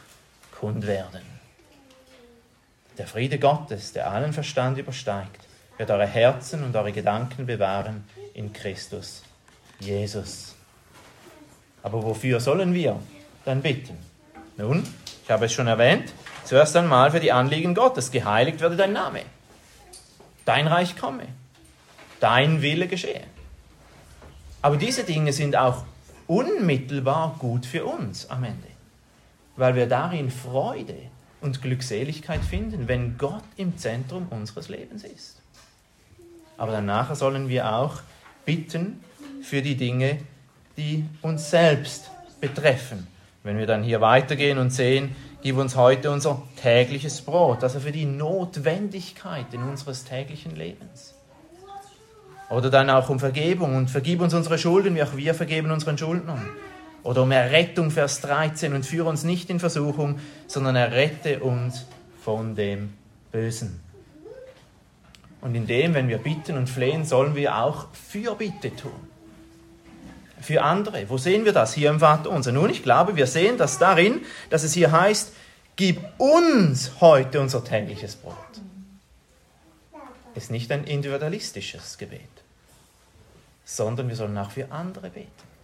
kund 0.52 0.86
werden. 0.86 1.35
Der 2.98 3.08
Friede 3.08 3.40
Gottes, 3.40 3.94
der 3.94 4.10
allen 4.10 4.32
Verstand 4.32 4.78
übersteigt, 4.78 5.42
wird 5.78 5.92
eure 5.92 6.08
Herzen 6.08 6.64
und 6.64 6.76
eure 6.76 6.92
Gedanken 6.92 7.46
bewahren 7.46 8.06
in 8.34 8.54
Christus 8.54 9.24
Jesus. 9.80 10.56
Aber 11.84 12.02
wofür 12.04 12.40
sollen 12.40 12.74
wir 12.74 13.00
dann 13.44 13.62
bitten? 13.62 13.98
Nun, 14.58 14.84
ich 15.24 15.30
habe 15.30 15.46
es 15.46 15.54
schon 15.54 15.68
erwähnt, 15.68 16.14
zuerst 16.46 16.76
einmal 16.76 17.12
für 17.12 17.20
die 17.20 17.32
Anliegen 17.32 17.76
Gottes. 17.76 18.12
Geheiligt 18.12 18.62
werde 18.62 18.78
dein 18.78 18.94
Name. 18.94 19.22
Dein 20.46 20.68
Reich 20.68 20.96
komme. 20.96 21.28
Dein 22.20 22.62
Wille 22.62 22.88
geschehe. 22.88 23.24
Aber 24.62 24.78
diese 24.78 25.04
Dinge 25.04 25.34
sind 25.34 25.56
auch 25.56 25.84
unmittelbar 26.28 27.36
gut 27.38 27.66
für 27.66 27.86
uns 27.86 28.30
am 28.30 28.46
Ende, 28.46 28.68
weil 29.58 29.76
wir 29.76 29.86
darin 29.86 30.32
Freude 30.32 30.98
und 31.42 31.62
Glückseligkeit 31.62 32.42
finden, 32.42 32.88
wenn 32.88 33.18
Gott 33.18 33.44
im 33.58 33.78
Zentrum 33.78 34.28
unseres 34.30 34.70
Lebens 34.70 35.04
ist. 35.04 35.42
Aber 36.58 36.72
danach 36.72 37.14
sollen 37.16 37.50
wir 37.50 37.74
auch 37.74 38.02
bitten 38.46 39.04
für 39.42 39.62
die 39.62 39.76
Dinge, 39.76 40.20
die 40.78 41.06
uns 41.22 41.50
selbst 41.50 42.10
betreffen. 42.40 43.08
Wenn 43.44 43.58
wir 43.58 43.68
dann 43.68 43.84
hier 43.84 44.02
weitergehen 44.02 44.58
und 44.58 44.72
sehen, 44.72 45.16
gib 45.42 45.58
uns 45.58 45.76
heute 45.76 46.12
unser 46.12 46.42
tägliches 46.62 47.22
Brot, 47.22 47.64
also 47.64 47.80
für 47.80 47.92
die 47.92 48.06
Notwendigkeiten 48.06 49.62
unseres 49.64 50.04
täglichen 50.04 50.56
Lebens. 50.56 51.14
Oder 52.50 52.70
dann 52.70 52.90
auch 52.90 53.10
um 53.10 53.20
Vergebung 53.20 53.76
und 53.76 53.90
vergib 53.90 54.22
uns 54.22 54.34
unsere 54.34 54.58
Schulden, 54.58 54.96
wie 54.96 55.04
auch 55.04 55.16
wir 55.16 55.34
vergeben 55.34 55.72
unseren 55.72 55.98
Schuldnern. 55.98 56.46
Oder 57.06 57.22
um 57.22 57.32
Errettung, 57.32 57.92
Vers 57.92 58.20
13, 58.22 58.74
und 58.74 58.84
führe 58.84 59.08
uns 59.08 59.24
nicht 59.24 59.52
in 59.52 59.60
Versuchung, 59.60 60.20
sondern 60.48 60.76
errette 60.76 61.40
uns 61.40 61.86
von 62.24 62.56
dem 62.56 62.94
Bösen. 63.32 63.80
Und 65.40 65.54
in 65.54 65.68
dem, 65.68 65.94
wenn 65.94 66.08
wir 66.08 66.18
bitten 66.18 66.58
und 66.58 66.68
flehen, 66.68 67.06
sollen 67.06 67.36
wir 67.36 67.58
auch 67.60 67.86
Fürbitte 67.94 68.76
tun. 68.76 69.08
Für 70.42 70.64
andere. 70.64 71.08
Wo 71.08 71.20
sehen 71.20 71.46
wir 71.46 71.54
das? 71.54 71.76
Hier 71.76 71.92
im 71.92 72.00
Vater 72.00 72.32
unser. 72.32 72.52
Nun, 72.52 72.72
ich 72.72 72.82
glaube, 72.82 73.16
wir 73.16 73.28
sehen 73.28 73.60
das 73.60 73.78
darin, 73.78 74.22
dass 74.50 74.64
es 74.64 74.74
hier 74.74 74.92
heißt, 74.92 75.32
gib 75.76 76.02
uns 76.18 77.02
heute 77.02 77.40
unser 77.40 77.64
tägliches 77.64 78.16
Brot. 78.16 78.34
Ist 80.34 80.50
nicht 80.50 80.72
ein 80.72 80.86
individualistisches 80.86 82.00
Gebet, 82.00 82.22
sondern 83.64 84.10
wir 84.10 84.16
sollen 84.16 84.36
auch 84.40 84.50
für 84.50 84.72
andere 84.72 85.12
beten. 85.12 85.55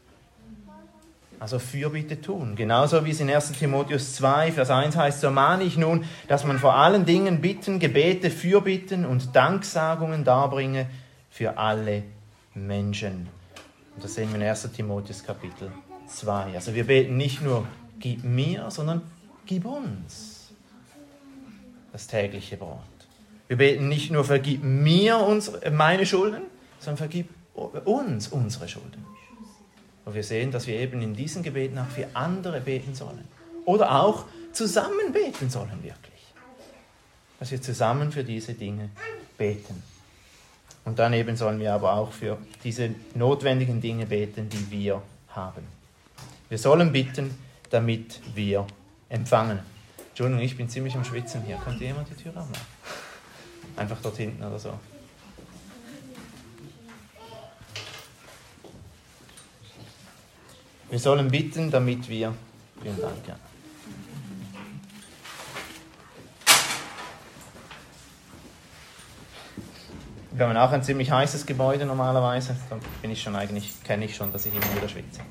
Also 1.39 1.57
Fürbitte 1.57 2.21
tun. 2.21 2.55
Genauso 2.55 3.03
wie 3.03 3.11
es 3.11 3.19
in 3.19 3.29
1 3.29 3.53
Timotheus 3.53 4.15
2, 4.15 4.51
Vers 4.51 4.69
1 4.69 4.95
heißt, 4.95 5.21
so 5.21 5.31
mahne 5.31 5.63
ich 5.63 5.75
nun, 5.75 6.05
dass 6.27 6.45
man 6.45 6.59
vor 6.59 6.75
allen 6.75 7.05
Dingen 7.05 7.41
Bitten, 7.41 7.79
Gebete, 7.79 8.29
Fürbitten 8.29 9.05
und 9.05 9.35
Danksagungen 9.35 10.23
darbringe 10.23 10.88
für 11.31 11.57
alle 11.57 12.03
Menschen. 12.53 13.27
Und 13.95 14.03
das 14.03 14.13
sehen 14.13 14.29
wir 14.29 14.39
in 14.39 14.47
1 14.47 14.71
Timotheus 14.71 15.23
Kapitel 15.23 15.71
2. 16.07 16.53
Also 16.53 16.75
wir 16.75 16.85
beten 16.85 17.17
nicht 17.17 17.41
nur, 17.41 17.65
gib 18.00 18.23
mir, 18.23 18.69
sondern 18.69 19.01
gib 19.45 19.65
uns 19.65 20.51
das 21.91 22.07
tägliche 22.07 22.57
Brot. 22.57 22.79
Wir 23.47 23.57
beten 23.57 23.89
nicht 23.89 24.11
nur, 24.11 24.23
vergib 24.23 24.63
mir 24.63 25.17
unsere, 25.17 25.71
meine 25.71 26.05
Schulden, 26.05 26.43
sondern 26.79 26.97
vergib 26.97 27.29
uns 27.53 28.29
unsere 28.29 28.67
Schulden. 28.67 29.05
Und 30.05 30.15
wir 30.15 30.24
sehen, 30.24 30.51
dass 30.51 30.67
wir 30.67 30.79
eben 30.79 31.01
in 31.01 31.13
diesen 31.13 31.43
Gebeten 31.43 31.77
auch 31.77 31.88
für 31.88 32.08
andere 32.13 32.62
beten 32.62 32.96
sollen. 32.96 33.27
Oder 33.65 34.01
auch 34.01 34.25
zusammen 34.51 35.13
beten 35.13 35.50
sollen 35.50 35.84
wirklich. 35.84 36.22
Dass 37.39 37.51
wir 37.51 37.62
zusammen 37.62 38.12
für 38.12 38.24
diese 38.24 38.53
Dinge 38.53 38.89
beten. 39.38 39.84
Und 40.84 40.98
dann 40.98 41.13
eben 41.13 41.36
sollen 41.36 41.60
wir 41.60 41.74
aber 41.74 41.93
auch 41.93 42.12
für 42.12 42.38
diese 42.63 42.89
notwendigen 43.13 43.81
Dinge 43.81 44.08
beten, 44.08 44.50
die 44.50 44.72
wir 44.72 45.01
haben. 45.29 45.63
Wir 46.50 46.58
sollen 46.58 46.91
bitten, 46.91 47.36
damit 47.70 48.20
wir 48.34 48.65
empfangen. 49.10 49.60
Entschuldigung, 50.10 50.43
ich 50.43 50.58
bin 50.58 50.67
ziemlich 50.67 50.96
am 50.96 51.05
Schwitzen 51.05 51.43
hier. 51.43 51.58
Könnte 51.58 51.84
jemand 51.84 52.10
die 52.10 52.15
Tür 52.15 52.31
aufmachen? 52.31 52.65
Einfach 53.77 53.98
dort 54.01 54.17
hinten 54.17 54.43
oder 54.43 54.60
so. 54.60 54.74
Wir 60.91 61.00
sollen 61.00 61.29
bitten, 61.29 61.71
damit 61.71 62.10
wir. 62.10 62.33
Vielen 62.81 63.00
Dank. 63.00 63.13
Ja. 63.25 63.36
Wir 70.33 70.50
haben 70.50 70.57
auch 70.57 70.71
ein 70.74 70.83
ziemlich 70.83 71.10
heißes 71.10 71.45
Gebäude 71.45 71.86
normalerweise. 71.86 72.57
Da 72.69 72.77
bin 73.01 73.10
ich 73.10 73.21
schon 73.21 73.38
eigentlich, 73.38 73.81
kenne 73.86 74.03
ich 74.03 74.17
schon, 74.17 74.33
dass 74.33 74.45
ich 74.45 74.53
immer 74.53 74.75
wieder 74.75 74.89
schwitze. 74.89 75.21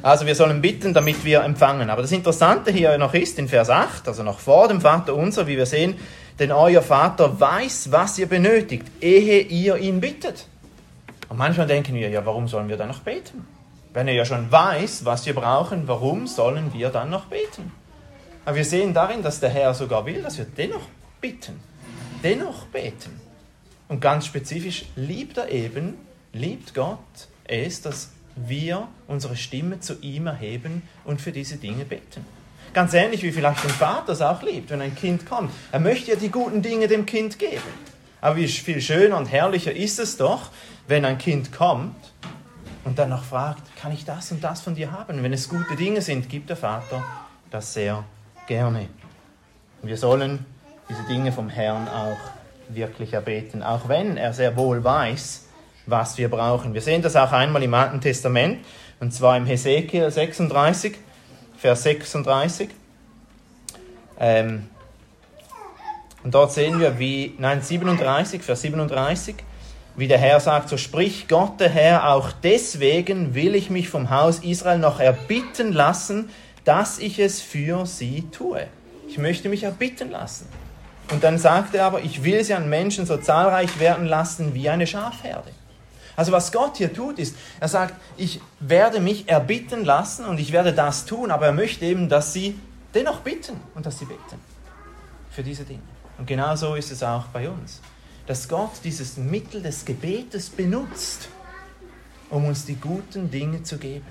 Also 0.00 0.24
wir 0.24 0.34
sollen 0.34 0.62
bitten, 0.62 0.94
damit 0.94 1.22
wir 1.22 1.42
empfangen. 1.42 1.90
Aber 1.90 2.00
das 2.00 2.12
Interessante 2.12 2.70
hier 2.70 2.96
noch 2.96 3.12
ist, 3.12 3.38
in 3.38 3.48
Vers 3.48 3.68
8, 3.68 4.08
also 4.08 4.22
noch 4.22 4.38
vor 4.38 4.66
dem 4.68 4.80
Vater 4.80 5.14
unser, 5.14 5.46
wie 5.46 5.58
wir 5.58 5.66
sehen, 5.66 5.94
denn 6.38 6.52
euer 6.52 6.80
Vater 6.80 7.38
weiß, 7.38 7.92
was 7.92 8.18
ihr 8.18 8.30
benötigt, 8.30 8.86
ehe 9.02 9.42
ihr 9.42 9.76
ihn 9.76 10.00
bittet. 10.00 10.46
Und 11.30 11.38
manchmal 11.38 11.68
denken 11.68 11.94
wir, 11.94 12.10
ja, 12.10 12.26
warum 12.26 12.48
sollen 12.48 12.68
wir 12.68 12.76
dann 12.76 12.88
noch 12.88 13.00
beten? 13.00 13.46
Wenn 13.94 14.08
er 14.08 14.14
ja 14.14 14.24
schon 14.24 14.50
weiß, 14.50 15.04
was 15.04 15.24
wir 15.26 15.34
brauchen, 15.34 15.86
warum 15.86 16.26
sollen 16.26 16.74
wir 16.74 16.90
dann 16.90 17.08
noch 17.08 17.26
beten? 17.26 17.72
Aber 18.44 18.56
wir 18.56 18.64
sehen 18.64 18.92
darin, 18.92 19.22
dass 19.22 19.38
der 19.38 19.50
Herr 19.50 19.72
sogar 19.72 20.04
will, 20.06 20.22
dass 20.22 20.38
wir 20.38 20.44
dennoch 20.44 20.88
bitten, 21.20 21.60
dennoch 22.24 22.66
beten. 22.66 23.20
Und 23.88 24.00
ganz 24.00 24.26
spezifisch 24.26 24.86
liebt 24.96 25.38
er 25.38 25.50
eben, 25.50 25.94
liebt 26.32 26.74
Gott 26.74 26.98
es, 27.44 27.80
dass 27.80 28.10
wir 28.34 28.88
unsere 29.06 29.36
Stimme 29.36 29.78
zu 29.78 30.00
ihm 30.00 30.26
erheben 30.26 30.82
und 31.04 31.20
für 31.20 31.32
diese 31.32 31.58
Dinge 31.58 31.84
beten. 31.84 32.26
Ganz 32.72 32.92
ähnlich 32.92 33.22
wie 33.22 33.30
vielleicht 33.30 33.64
ein 33.64 33.70
Vater 33.70 34.12
es 34.12 34.22
auch 34.22 34.42
liebt, 34.42 34.70
wenn 34.70 34.80
ein 34.80 34.96
Kind 34.96 35.26
kommt. 35.26 35.52
Er 35.70 35.80
möchte 35.80 36.10
ja 36.10 36.16
die 36.16 36.30
guten 36.30 36.60
Dinge 36.62 36.88
dem 36.88 37.06
Kind 37.06 37.38
geben. 37.38 37.62
Aber 38.20 38.36
wie 38.36 38.48
viel 38.48 38.80
schöner 38.80 39.16
und 39.16 39.26
herrlicher 39.26 39.72
ist 39.72 39.98
es 39.98 40.16
doch, 40.16 40.50
wenn 40.86 41.04
ein 41.04 41.18
Kind 41.18 41.52
kommt 41.52 41.96
und 42.84 42.98
dann 42.98 43.08
noch 43.10 43.24
fragt, 43.24 43.62
kann 43.76 43.92
ich 43.92 44.04
das 44.04 44.32
und 44.32 44.42
das 44.44 44.60
von 44.60 44.74
dir 44.74 44.92
haben? 44.92 45.22
wenn 45.22 45.32
es 45.32 45.48
gute 45.48 45.76
Dinge 45.76 46.02
sind, 46.02 46.28
gibt 46.28 46.50
der 46.50 46.56
Vater 46.56 47.02
das 47.50 47.72
sehr 47.72 48.04
gerne. 48.46 48.88
Und 49.82 49.88
wir 49.88 49.96
sollen 49.96 50.44
diese 50.88 51.02
Dinge 51.04 51.32
vom 51.32 51.48
Herrn 51.48 51.88
auch 51.88 52.18
wirklich 52.68 53.12
erbeten, 53.12 53.62
auch 53.62 53.88
wenn 53.88 54.16
er 54.16 54.32
sehr 54.32 54.56
wohl 54.56 54.82
weiß, 54.82 55.46
was 55.86 56.18
wir 56.18 56.28
brauchen. 56.28 56.74
Wir 56.74 56.82
sehen 56.82 57.02
das 57.02 57.16
auch 57.16 57.32
einmal 57.32 57.62
im 57.62 57.74
Alten 57.74 58.00
Testament, 58.00 58.64
und 59.00 59.12
zwar 59.12 59.36
im 59.36 59.46
Hesekiel 59.46 60.10
36, 60.10 60.96
Vers 61.56 61.82
36. 61.82 62.68
Ähm, 64.18 64.68
und 66.22 66.34
dort 66.34 66.52
sehen 66.52 66.80
wir, 66.80 66.98
wie, 66.98 67.34
nein, 67.38 67.62
37, 67.62 68.42
Vers 68.42 68.60
37, 68.62 69.36
wie 69.96 70.08
der 70.08 70.18
Herr 70.18 70.40
sagt, 70.40 70.68
so 70.68 70.76
spricht 70.76 71.28
Gott 71.28 71.60
der 71.60 71.70
Herr, 71.70 72.12
auch 72.12 72.30
deswegen 72.42 73.34
will 73.34 73.54
ich 73.54 73.70
mich 73.70 73.88
vom 73.88 74.10
Haus 74.10 74.40
Israel 74.40 74.78
noch 74.78 75.00
erbitten 75.00 75.72
lassen, 75.72 76.30
dass 76.64 76.98
ich 76.98 77.18
es 77.18 77.40
für 77.40 77.86
sie 77.86 78.28
tue. 78.30 78.66
Ich 79.08 79.18
möchte 79.18 79.48
mich 79.48 79.64
erbitten 79.64 80.10
lassen. 80.10 80.46
Und 81.10 81.24
dann 81.24 81.38
sagt 81.38 81.74
er 81.74 81.86
aber, 81.86 82.02
ich 82.02 82.22
will 82.22 82.44
sie 82.44 82.54
an 82.54 82.68
Menschen 82.68 83.06
so 83.06 83.16
zahlreich 83.16 83.80
werden 83.80 84.06
lassen 84.06 84.54
wie 84.54 84.68
eine 84.68 84.86
Schafherde. 84.86 85.50
Also 86.16 86.32
was 86.32 86.52
Gott 86.52 86.76
hier 86.76 86.92
tut, 86.92 87.18
ist, 87.18 87.34
er 87.58 87.68
sagt, 87.68 87.94
ich 88.16 88.40
werde 88.60 89.00
mich 89.00 89.28
erbitten 89.28 89.84
lassen 89.84 90.26
und 90.26 90.38
ich 90.38 90.52
werde 90.52 90.72
das 90.72 91.06
tun, 91.06 91.30
aber 91.30 91.46
er 91.46 91.52
möchte 91.52 91.84
eben, 91.86 92.08
dass 92.08 92.32
sie 92.32 92.58
dennoch 92.94 93.20
bitten 93.20 93.60
und 93.74 93.86
dass 93.86 93.98
sie 93.98 94.04
beten 94.04 94.38
für 95.30 95.42
diese 95.42 95.64
Dinge. 95.64 95.80
Und 96.20 96.26
genau 96.26 96.54
so 96.54 96.74
ist 96.74 96.92
es 96.92 97.02
auch 97.02 97.28
bei 97.28 97.48
uns, 97.48 97.80
dass 98.26 98.46
Gott 98.46 98.72
dieses 98.84 99.16
Mittel 99.16 99.62
des 99.62 99.86
Gebetes 99.86 100.50
benutzt, 100.50 101.30
um 102.28 102.44
uns 102.44 102.66
die 102.66 102.74
guten 102.74 103.30
Dinge 103.30 103.62
zu 103.62 103.78
geben. 103.78 104.04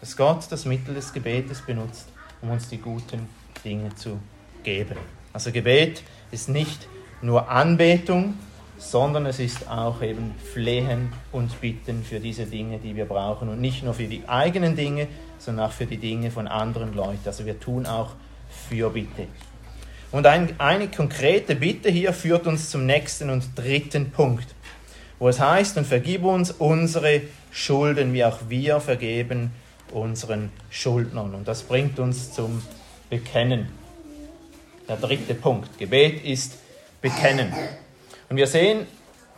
Dass 0.00 0.16
Gott 0.16 0.44
das 0.50 0.64
Mittel 0.64 0.92
des 0.92 1.12
Gebetes 1.12 1.60
benutzt, 1.60 2.08
um 2.42 2.50
uns 2.50 2.68
die 2.68 2.78
guten 2.78 3.28
Dinge 3.64 3.94
zu 3.94 4.18
geben. 4.64 4.96
Also 5.32 5.52
Gebet 5.52 6.02
ist 6.32 6.48
nicht 6.48 6.88
nur 7.22 7.48
Anbetung, 7.48 8.34
sondern 8.76 9.26
es 9.26 9.38
ist 9.38 9.70
auch 9.70 10.02
eben 10.02 10.34
Flehen 10.52 11.12
und 11.30 11.60
Bitten 11.60 12.02
für 12.02 12.18
diese 12.18 12.46
Dinge, 12.46 12.80
die 12.80 12.96
wir 12.96 13.04
brauchen. 13.04 13.48
Und 13.48 13.60
nicht 13.60 13.84
nur 13.84 13.94
für 13.94 14.08
die 14.08 14.28
eigenen 14.28 14.74
Dinge, 14.74 15.06
sondern 15.38 15.66
auch 15.66 15.72
für 15.72 15.86
die 15.86 15.98
Dinge 15.98 16.32
von 16.32 16.48
anderen 16.48 16.92
Leuten. 16.92 17.20
Also 17.24 17.46
wir 17.46 17.60
tun 17.60 17.86
auch 17.86 18.16
Fürbitte. 18.68 19.28
Und 20.12 20.26
ein, 20.26 20.54
eine 20.60 20.88
konkrete 20.88 21.56
Bitte 21.56 21.90
hier 21.90 22.12
führt 22.12 22.46
uns 22.46 22.70
zum 22.70 22.84
nächsten 22.84 23.30
und 23.30 23.56
dritten 23.56 24.10
Punkt, 24.10 24.46
wo 25.18 25.28
es 25.28 25.40
heißt, 25.40 25.78
und 25.78 25.86
vergib 25.86 26.22
uns 26.22 26.50
unsere 26.50 27.22
Schulden, 27.50 28.12
wie 28.12 28.22
auch 28.22 28.38
wir 28.48 28.80
vergeben 28.80 29.52
unseren 29.90 30.50
Schuldnern. 30.70 31.34
Und 31.34 31.48
das 31.48 31.62
bringt 31.62 31.98
uns 31.98 32.32
zum 32.32 32.62
Bekennen. 33.08 33.68
Der 34.86 34.96
dritte 34.96 35.34
Punkt. 35.34 35.78
Gebet 35.78 36.24
ist 36.24 36.58
Bekennen. 37.00 37.52
Und 38.28 38.36
wir 38.36 38.46
sehen, 38.46 38.86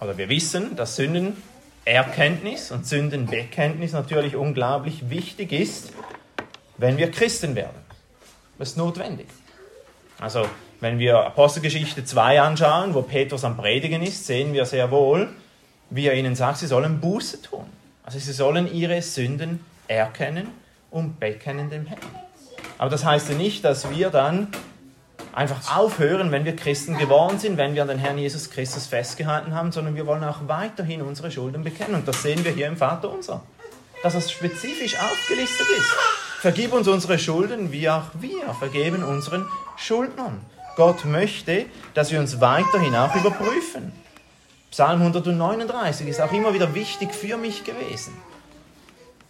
oder 0.01 0.19
wir 0.19 0.29
wissen, 0.29 0.75
dass 0.75 0.97
Sündenerkenntnis 0.97 2.73
und 2.73 2.87
Sündenbekenntnis 2.87 3.93
natürlich 3.93 4.35
unglaublich 4.35 5.09
wichtig 5.09 5.53
ist, 5.53 5.93
wenn 6.79 6.99
wir 6.99 7.11
Christen 7.13 7.55
werden. 7.55 7.79
Das 8.59 8.71
ist 8.71 8.77
notwendig. 8.77 9.27
Also, 10.25 10.49
wenn 10.81 10.99
wir 10.99 11.19
Apostelgeschichte 11.19 12.03
2 12.03 12.41
anschauen, 12.41 12.95
wo 12.95 13.03
Petrus 13.03 13.45
am 13.45 13.59
Predigen 13.59 14.03
ist, 14.03 14.27
sehen 14.27 14.55
wir 14.55 14.65
sehr 14.65 14.91
wohl, 14.91 15.29
wie 15.91 16.07
er 16.07 16.15
ihnen 16.15 16.35
sagt, 16.35 16.57
sie 16.57 16.67
sollen 16.67 16.99
Buße 16.99 17.43
tun. 17.43 17.67
Also 18.05 18.19
sie 18.19 18.33
sollen 18.33 18.73
ihre 18.73 19.03
Sünden 19.03 19.63
erkennen 19.87 20.49
und 20.91 21.21
bekennen 21.21 21.69
dem 21.69 21.85
Herrn. 21.85 22.01
Aber 22.79 22.89
das 22.89 23.05
heißt 23.05 23.29
ja 23.29 23.35
nicht, 23.35 23.67
dass 23.67 23.91
wir 23.91 24.09
dann 24.09 24.49
einfach 25.35 25.77
aufhören, 25.77 26.33
wenn 26.33 26.47
wir 26.47 26.57
Christen 26.57 26.97
geworden 26.97 27.39
sind, 27.39 27.59
wenn 27.59 27.75
wir 27.75 27.83
an 27.83 27.89
den 27.89 27.99
Herrn 27.99 28.17
Jesus 28.17 28.49
Christus 28.49 28.87
festgehalten 28.87 29.55
haben, 29.55 29.73
sondern 29.73 29.95
wir 29.95 30.07
wollen 30.07 30.25
auch 30.25 30.49
weiterhin 30.49 31.03
unsere 31.03 31.31
Schulden 31.31 31.65
bekennen. 31.65 31.97
Und 31.97 32.09
das 32.09 32.23
sehen 32.23 32.43
wir 32.47 32.53
hier 32.53 32.69
im 32.69 32.79
Vater 32.79 33.13
unser, 33.13 33.43
dass 34.03 34.15
es 34.15 34.33
spezifisch 34.33 34.99
aufgelistet 34.99 35.67
ist. 35.77 36.24
Vergib 36.45 36.75
uns 36.75 36.87
unsere 36.89 37.19
Schulden, 37.19 37.73
wie 37.73 37.89
auch 37.89 38.03
wir 38.21 38.53
vergeben 38.59 39.03
unseren 39.03 39.47
Schuldnern. 39.79 40.43
Gott 40.77 41.07
möchte, 41.07 41.65
dass 41.95 42.13
wir 42.13 42.21
uns 42.21 42.39
weiterhin 42.39 42.95
auch 42.95 43.17
überprüfen. 43.17 43.93
Psalm 44.71 45.01
139 45.01 46.07
ist 46.07 46.21
auch 46.21 46.33
immer 46.33 46.53
wieder 46.53 46.75
wichtig 46.75 47.15
für 47.15 47.39
mich 47.39 47.65
gewesen 47.65 48.13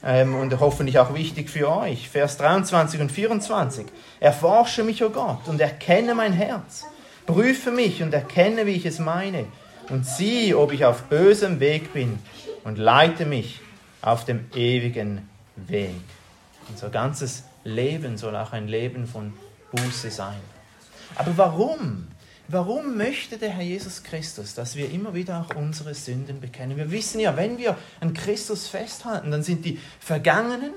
ähm, 0.03 0.35
und 0.35 0.59
hoffentlich 0.59 0.99
auch 0.99 1.15
wichtig 1.15 1.51
für 1.51 1.71
euch. 1.71 2.09
Vers 2.09 2.37
23 2.39 3.01
und 3.01 3.13
24. 3.13 3.87
Erforsche 4.19 4.83
mich, 4.83 5.01
o 5.05 5.07
oh 5.07 5.11
Gott, 5.11 5.47
und 5.47 5.61
erkenne 5.61 6.17
mein 6.17 6.33
Herz. 6.33 6.85
Prüfe 7.27 7.71
mich 7.71 8.03
und 8.03 8.13
erkenne, 8.13 8.67
wie 8.67 8.73
ich 8.73 8.87
es 8.87 8.99
meine. 8.99 9.47
Und 9.89 10.05
sieh, 10.05 10.53
ob 10.53 10.73
ich 10.73 10.85
auf 10.85 11.05
bösem 11.05 11.61
Weg 11.61 11.93
bin 11.93 12.19
und 12.65 12.77
leite 12.77 13.25
mich 13.25 13.61
auf 14.03 14.25
dem 14.25 14.47
ewigen 14.53 15.31
Weg. 15.55 15.93
Unser 16.71 16.91
ganzes 16.91 17.45
Leben 17.65 18.17
soll 18.17 18.37
auch 18.37 18.53
ein 18.53 18.69
Leben 18.69 19.07
von 19.07 19.35
Buße 19.73 20.11
sein. 20.11 20.41
Aber 21.17 21.37
warum? 21.37 22.09
Warum 22.49 22.97
möchte 22.99 23.39
der 23.39 23.51
Herr 23.51 23.65
Jesus 23.65 24.03
Christus, 24.03 24.55
dass 24.55 24.77
wir 24.77 24.91
immer 24.91 25.15
wieder 25.15 25.41
auch 25.41 25.57
unsere 25.57 25.95
Sünden 25.95 26.41
bekennen? 26.41 26.77
Wir 26.77 26.91
wissen 26.91 27.21
ja, 27.21 27.37
wenn 27.37 27.57
wir 27.57 27.77
an 28.01 28.13
Christus 28.13 28.69
festhalten, 28.69 29.31
dann 29.31 29.43
sind 29.43 29.65
die 29.65 29.81
vergangenen 29.99 30.73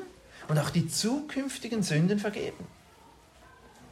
und 0.48 0.58
auch 0.60 0.70
die 0.70 0.88
zukünftigen 0.88 1.84
Sünden 1.84 2.20
vergeben. 2.20 2.66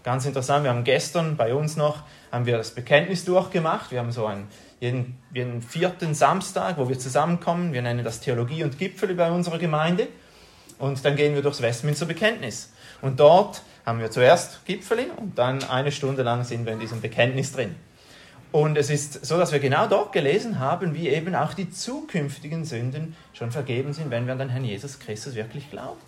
Ganz 0.03 0.25
interessant, 0.25 0.63
wir 0.63 0.69
haben 0.69 0.83
gestern 0.83 1.35
bei 1.35 1.53
uns 1.53 1.75
noch 1.75 2.03
haben 2.31 2.45
wir 2.45 2.57
das 2.57 2.71
Bekenntnis 2.71 3.25
durchgemacht. 3.25 3.91
Wir 3.91 3.99
haben 3.99 4.11
so 4.11 4.25
einen, 4.25 4.47
jeden, 4.79 5.17
jeden 5.33 5.61
vierten 5.61 6.13
Samstag, 6.13 6.77
wo 6.77 6.87
wir 6.87 6.99
zusammenkommen. 6.99 7.73
Wir 7.73 7.81
nennen 7.81 8.03
das 8.03 8.19
Theologie 8.19 8.63
und 8.63 8.77
Gipfel 8.77 9.15
bei 9.15 9.31
unserer 9.31 9.57
Gemeinde. 9.57 10.07
Und 10.77 11.03
dann 11.05 11.15
gehen 11.15 11.35
wir 11.35 11.41
durchs 11.41 11.61
Westminster 11.61 12.05
Bekenntnis. 12.05 12.69
Und 13.01 13.19
dort 13.19 13.61
haben 13.85 13.99
wir 13.99 14.11
zuerst 14.11 14.65
Gipfeli 14.65 15.07
und 15.15 15.37
dann 15.37 15.63
eine 15.63 15.91
Stunde 15.91 16.23
lang 16.23 16.43
sind 16.43 16.65
wir 16.65 16.73
in 16.73 16.79
diesem 16.79 17.01
Bekenntnis 17.01 17.51
drin. 17.51 17.75
Und 18.51 18.77
es 18.77 18.89
ist 18.89 19.25
so, 19.25 19.37
dass 19.37 19.51
wir 19.51 19.59
genau 19.59 19.85
dort 19.87 20.13
gelesen 20.13 20.59
haben, 20.59 20.95
wie 20.95 21.09
eben 21.09 21.35
auch 21.35 21.53
die 21.53 21.69
zukünftigen 21.69 22.63
Sünden 22.63 23.15
schon 23.33 23.51
vergeben 23.51 23.93
sind, 23.93 24.11
wenn 24.11 24.25
wir 24.25 24.33
an 24.33 24.39
den 24.39 24.49
Herrn 24.49 24.63
Jesus 24.63 24.99
Christus 24.99 25.35
wirklich 25.35 25.69
glauben. 25.69 25.99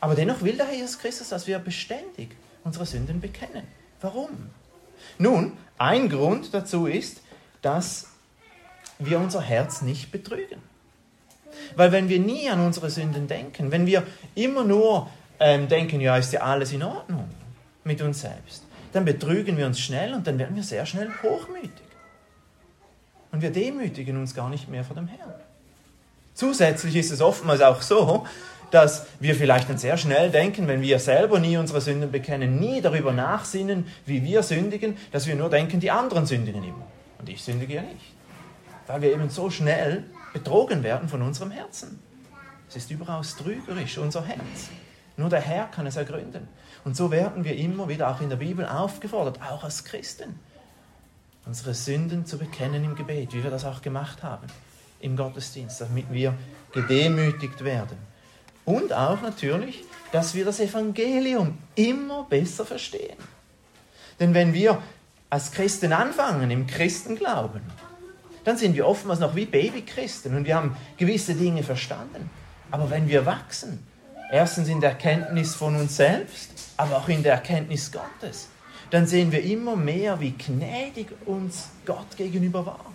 Aber 0.00 0.14
dennoch 0.14 0.42
will 0.42 0.56
der 0.56 0.66
Herr 0.66 0.74
Jesus 0.74 0.98
Christus, 0.98 1.28
dass 1.28 1.46
wir 1.46 1.58
beständig 1.58 2.36
unsere 2.64 2.86
Sünden 2.86 3.20
bekennen. 3.20 3.66
Warum? 4.00 4.50
Nun, 5.18 5.56
ein 5.78 6.08
Grund 6.08 6.54
dazu 6.54 6.86
ist, 6.86 7.22
dass 7.60 8.08
wir 8.98 9.18
unser 9.18 9.40
Herz 9.40 9.82
nicht 9.82 10.12
betrügen. 10.12 10.62
Weil 11.76 11.92
wenn 11.92 12.08
wir 12.08 12.18
nie 12.18 12.48
an 12.48 12.64
unsere 12.64 12.90
Sünden 12.90 13.26
denken, 13.26 13.70
wenn 13.70 13.86
wir 13.86 14.02
immer 14.34 14.64
nur 14.64 15.08
ähm, 15.40 15.68
denken, 15.68 16.00
ja, 16.00 16.16
ist 16.16 16.32
ja 16.32 16.40
alles 16.40 16.72
in 16.72 16.82
Ordnung 16.82 17.28
mit 17.84 18.00
uns 18.02 18.20
selbst, 18.20 18.64
dann 18.92 19.04
betrügen 19.04 19.56
wir 19.56 19.66
uns 19.66 19.80
schnell 19.80 20.14
und 20.14 20.26
dann 20.26 20.38
werden 20.38 20.54
wir 20.54 20.62
sehr 20.62 20.86
schnell 20.86 21.10
hochmütig. 21.22 21.70
Und 23.32 23.40
wir 23.40 23.50
demütigen 23.50 24.18
uns 24.18 24.34
gar 24.34 24.50
nicht 24.50 24.68
mehr 24.68 24.84
vor 24.84 24.94
dem 24.94 25.08
Herrn. 25.08 25.32
Zusätzlich 26.34 26.96
ist 26.96 27.10
es 27.10 27.20
oftmals 27.20 27.62
auch 27.62 27.82
so, 27.82 28.26
dass 28.70 29.06
wir 29.20 29.34
vielleicht 29.34 29.68
dann 29.68 29.76
sehr 29.76 29.98
schnell 29.98 30.30
denken, 30.30 30.66
wenn 30.66 30.80
wir 30.80 30.98
selber 30.98 31.38
nie 31.38 31.58
unsere 31.58 31.80
Sünden 31.80 32.10
bekennen, 32.10 32.58
nie 32.58 32.80
darüber 32.80 33.12
nachsinnen, 33.12 33.86
wie 34.06 34.24
wir 34.24 34.42
sündigen, 34.42 34.96
dass 35.12 35.26
wir 35.26 35.34
nur 35.34 35.50
denken, 35.50 35.78
die 35.78 35.90
anderen 35.90 36.24
sündigen 36.24 36.62
immer. 36.64 36.86
Und 37.18 37.28
ich 37.28 37.42
sündige 37.42 37.74
ja 37.74 37.82
nicht. 37.82 38.14
Weil 38.86 39.02
wir 39.02 39.12
eben 39.12 39.28
so 39.28 39.50
schnell 39.50 40.04
betrogen 40.32 40.82
werden 40.82 41.08
von 41.08 41.22
unserem 41.22 41.50
Herzen. 41.50 42.00
Es 42.68 42.76
ist 42.76 42.90
überaus 42.90 43.36
trügerisch, 43.36 43.98
unser 43.98 44.24
Herz. 44.24 44.70
Nur 45.16 45.28
der 45.28 45.40
Herr 45.40 45.66
kann 45.66 45.86
es 45.86 45.96
ergründen. 45.96 46.48
Und 46.84 46.96
so 46.96 47.10
werden 47.10 47.44
wir 47.44 47.56
immer 47.56 47.88
wieder 47.88 48.10
auch 48.10 48.20
in 48.20 48.30
der 48.30 48.36
Bibel 48.36 48.66
aufgefordert, 48.66 49.40
auch 49.42 49.62
als 49.62 49.84
Christen, 49.84 50.38
unsere 51.44 51.74
Sünden 51.74 52.24
zu 52.26 52.38
bekennen 52.38 52.84
im 52.84 52.94
Gebet, 52.94 53.34
wie 53.34 53.44
wir 53.44 53.50
das 53.50 53.64
auch 53.64 53.82
gemacht 53.82 54.22
haben 54.22 54.46
im 55.00 55.16
Gottesdienst, 55.16 55.80
damit 55.80 56.10
wir 56.10 56.34
gedemütigt 56.72 57.62
werden. 57.64 57.98
Und 58.64 58.92
auch 58.92 59.20
natürlich, 59.20 59.84
dass 60.12 60.34
wir 60.34 60.44
das 60.44 60.60
Evangelium 60.60 61.58
immer 61.74 62.24
besser 62.24 62.64
verstehen. 62.64 63.16
Denn 64.20 64.34
wenn 64.34 64.54
wir 64.54 64.80
als 65.28 65.50
Christen 65.50 65.92
anfangen, 65.92 66.50
im 66.50 66.66
Christenglauben, 66.66 67.62
dann 68.44 68.56
sind 68.56 68.74
wir 68.74 68.86
oftmals 68.86 69.20
noch 69.20 69.36
wie 69.36 69.46
Babychristen 69.46 70.34
und 70.36 70.46
wir 70.46 70.56
haben 70.56 70.76
gewisse 70.96 71.34
Dinge 71.34 71.62
verstanden. 71.62 72.30
Aber 72.70 72.90
wenn 72.90 73.08
wir 73.08 73.26
wachsen, 73.26 73.86
Erstens 74.32 74.68
in 74.68 74.80
der 74.80 74.92
Erkenntnis 74.92 75.54
von 75.54 75.76
uns 75.76 75.94
selbst, 75.94 76.72
aber 76.78 76.96
auch 76.96 77.08
in 77.10 77.22
der 77.22 77.34
Erkenntnis 77.34 77.92
Gottes. 77.92 78.48
Dann 78.88 79.06
sehen 79.06 79.30
wir 79.30 79.42
immer 79.42 79.76
mehr, 79.76 80.20
wie 80.20 80.30
gnädig 80.30 81.08
uns 81.26 81.68
Gott 81.84 82.16
gegenüber 82.16 82.64
war. 82.64 82.86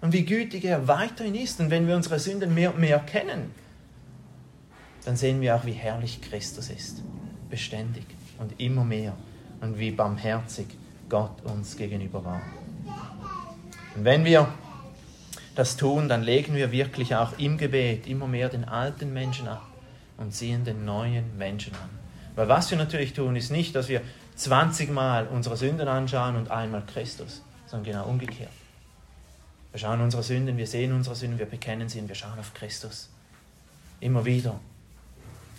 Und 0.00 0.12
wie 0.12 0.24
gütig 0.24 0.64
er 0.64 0.88
weiterhin 0.88 1.36
ist. 1.36 1.60
Und 1.60 1.70
wenn 1.70 1.86
wir 1.86 1.94
unsere 1.94 2.18
Sünden 2.18 2.52
mehr 2.52 2.74
und 2.74 2.80
mehr 2.80 2.98
kennen, 2.98 3.52
dann 5.04 5.16
sehen 5.16 5.40
wir 5.40 5.54
auch, 5.54 5.64
wie 5.64 5.72
herrlich 5.72 6.20
Christus 6.20 6.68
ist. 6.68 7.00
Beständig 7.48 8.06
und 8.40 8.58
immer 8.58 8.82
mehr. 8.82 9.14
Und 9.60 9.78
wie 9.78 9.92
barmherzig 9.92 10.66
Gott 11.08 11.42
uns 11.44 11.76
gegenüber 11.76 12.24
war. 12.24 12.42
Und 13.94 14.04
wenn 14.04 14.24
wir 14.24 14.48
das 15.54 15.76
tun, 15.76 16.08
dann 16.08 16.22
legen 16.22 16.54
wir 16.54 16.72
wirklich 16.72 17.14
auch 17.14 17.38
im 17.38 17.58
Gebet 17.58 18.06
immer 18.06 18.26
mehr 18.26 18.48
den 18.48 18.64
alten 18.64 19.12
Menschen 19.12 19.48
ab 19.48 19.66
und 20.16 20.32
ziehen 20.32 20.64
den 20.64 20.84
neuen 20.84 21.36
Menschen 21.36 21.74
an. 21.74 21.90
Weil 22.36 22.48
was 22.48 22.70
wir 22.70 22.78
natürlich 22.78 23.12
tun, 23.12 23.36
ist 23.36 23.50
nicht, 23.50 23.74
dass 23.74 23.88
wir 23.88 24.00
20 24.36 24.90
Mal 24.90 25.26
unsere 25.26 25.56
Sünden 25.56 25.88
anschauen 25.88 26.36
und 26.36 26.50
einmal 26.50 26.82
Christus, 26.86 27.42
sondern 27.66 27.92
genau 27.92 28.04
umgekehrt. 28.06 28.50
Wir 29.72 29.80
schauen 29.80 30.00
unsere 30.00 30.22
Sünden, 30.22 30.56
wir 30.56 30.66
sehen 30.66 30.92
unsere 30.92 31.14
Sünden, 31.14 31.38
wir 31.38 31.46
bekennen 31.46 31.88
sie 31.88 32.00
und 32.00 32.08
wir 32.08 32.14
schauen 32.14 32.38
auf 32.38 32.54
Christus. 32.54 33.08
Immer 34.00 34.24
wieder. 34.24 34.58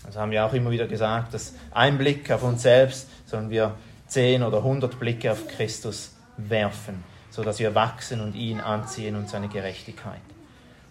Also 0.04 0.20
haben 0.20 0.32
wir 0.32 0.44
auch 0.46 0.54
immer 0.54 0.72
wieder 0.72 0.88
gesagt, 0.88 1.34
dass 1.34 1.54
ein 1.72 1.98
Blick 1.98 2.32
auf 2.32 2.44
uns 2.44 2.64
selbst, 2.64 3.08
sondern 3.26 3.52
wir 3.52 3.76
10 4.08 4.44
oder 4.44 4.58
100 4.58 5.00
Blicke 5.00 5.32
auf 5.32 5.48
Christus 5.48 6.12
werfen, 6.38 7.04
sodass 7.32 7.58
wir 7.60 7.74
wachsen 7.74 8.22
und 8.22 8.36
ihn 8.36 8.60
anziehen 8.60 9.16
und 9.16 9.30
seine 9.30 9.48
Gerechtigkeit. 9.48 10.22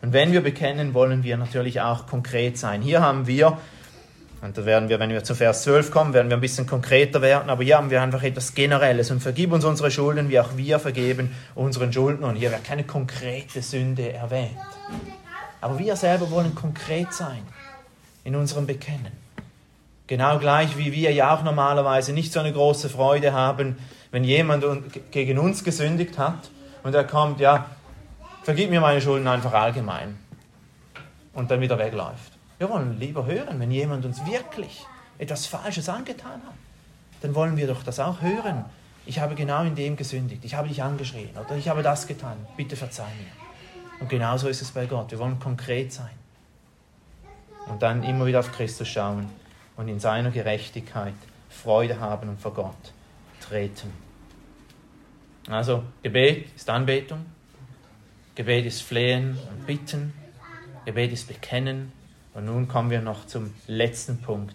Und 0.03 0.13
wenn 0.13 0.33
wir 0.33 0.43
bekennen, 0.43 0.95
wollen 0.95 1.23
wir 1.23 1.37
natürlich 1.37 1.81
auch 1.81 2.07
konkret 2.07 2.59
sein. 2.59 2.81
Hier 2.81 3.03
haben 3.03 3.27
wir, 3.27 3.59
und 4.41 4.57
da 4.57 4.65
werden 4.65 4.89
wir, 4.89 4.99
wenn 4.99 5.11
wir 5.11 5.23
zu 5.23 5.35
Vers 5.35 5.63
12 5.65 5.91
kommen, 5.91 6.15
werden 6.15 6.31
wir 6.31 6.39
ein 6.39 6.41
bisschen 6.41 6.67
konkreter 6.67 7.21
werden, 7.21 7.51
aber 7.51 7.63
hier 7.63 7.77
haben 7.77 7.91
wir 7.91 8.01
einfach 8.01 8.23
etwas 8.23 8.55
Generelles. 8.55 9.11
Und 9.11 9.21
vergib 9.21 9.53
uns 9.53 9.65
unsere 9.67 9.91
Schulden, 9.91 10.31
wie 10.31 10.41
auch 10.41 10.57
wir 10.57 10.79
vergeben 10.79 11.37
unseren 11.55 11.93
Schuldnern. 11.93 12.31
Und 12.31 12.37
hier 12.37 12.51
wird 12.51 12.65
keine 12.65 12.85
konkrete 12.85 13.61
Sünde 13.61 14.11
erwähnt. 14.11 14.57
Aber 15.61 15.79
wir 15.79 15.95
selber 15.97 16.31
wollen 16.31 16.55
konkret 16.55 17.13
sein 17.13 17.43
in 18.25 18.35
unserem 18.35 18.67
Bekennen. 18.67 19.13
Genau 20.07 20.39
gleich 20.39 20.77
wie 20.79 20.93
wir 20.93 21.13
ja 21.13 21.37
auch 21.37 21.45
normalerweise 21.45 22.13
nicht 22.13 22.33
so 22.33 22.41
eine 22.41 22.53
große 22.53 22.89
Freude 22.89 23.33
haben, 23.33 23.77
wenn 24.11 24.25
jemand 24.25 24.65
gegen 25.11 25.39
uns 25.39 25.63
gesündigt 25.65 26.19
hat 26.19 26.51
und 26.83 26.95
er 26.95 27.05
kommt, 27.05 27.41
ja, 27.41 27.67
vergib 28.43 28.71
mir 28.71 28.81
meine 28.81 29.01
Schulden 29.01 29.29
einfach 29.29 29.53
allgemein 29.53 30.19
und 31.33 31.51
dann 31.51 31.61
wieder 31.61 31.79
wegläuft. 31.79 32.33
Wir 32.59 32.69
wollen 32.69 32.99
lieber 32.99 33.27
hören, 33.27 33.61
wenn 33.61 33.71
jemand 33.71 34.05
uns 34.05 34.25
wirklich 34.27 34.85
etwas 35.19 35.47
Falsches 35.47 35.89
angetan 35.89 36.43
hat, 36.47 36.55
dann 37.23 37.35
wollen 37.35 37.57
wir 37.57 37.67
doch 37.67 37.83
das 37.83 38.01
auch 38.01 38.21
hören. 38.21 38.65
Ich 39.07 39.19
habe 39.19 39.35
genau 39.35 39.63
in 39.63 39.75
dem 39.75 39.97
gesündigt, 39.97 40.45
ich 40.45 40.55
habe 40.55 40.69
dich 40.69 40.83
angeschrien 40.83 41.31
oder 41.37 41.57
ich 41.57 41.69
habe 41.69 41.83
das 41.83 42.07
getan, 42.07 42.37
bitte 42.57 42.77
verzeih 42.77 43.05
mir. 43.19 44.01
Und 44.01 44.09
genauso 44.09 44.49
ist 44.49 44.63
es 44.63 44.71
bei 44.71 44.87
Gott. 44.87 45.11
Wir 45.11 45.19
wollen 45.19 45.39
konkret 45.39 45.93
sein 45.93 46.11
und 47.69 47.83
dann 47.83 48.03
immer 48.03 48.27
wieder 48.27 48.41
auf 48.41 48.51
Christus 48.53 48.89
schauen 48.89 49.29
und 49.77 49.89
in 49.89 50.01
seiner 50.01 50.31
Gerechtigkeit 50.31 51.15
Freude 51.49 52.01
haben 52.01 52.29
und 52.29 52.41
vor 52.41 52.55
Gott 52.55 52.93
treten. 53.51 53.93
Also 55.49 55.83
Gebet 56.03 56.47
ist 56.55 56.71
Anbetung, 56.71 57.27
Gebet 58.37 58.65
ist 58.67 58.83
Flehen 58.83 59.37
und 59.51 59.67
Bitten, 59.67 60.13
Gebet 60.85 61.13
ist 61.13 61.27
Bekennen 61.27 61.93
und 62.35 62.45
nun 62.45 62.69
kommen 62.69 62.91
wir 62.91 63.01
noch 63.01 63.27
zum 63.27 63.53
letzten 63.67 64.19
Punkt. 64.23 64.55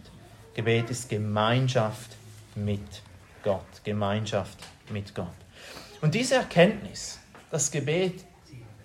Gebet 0.54 0.90
ist 0.90 1.10
Gemeinschaft 1.10 2.16
mit 2.56 3.02
Gott, 3.44 3.66
Gemeinschaft 3.84 4.58
mit 4.90 5.14
Gott. 5.14 5.28
Und 6.02 6.16
diese 6.16 6.36
Erkenntnis, 6.36 7.20
dass 7.52 7.72
Gebet 7.72 8.24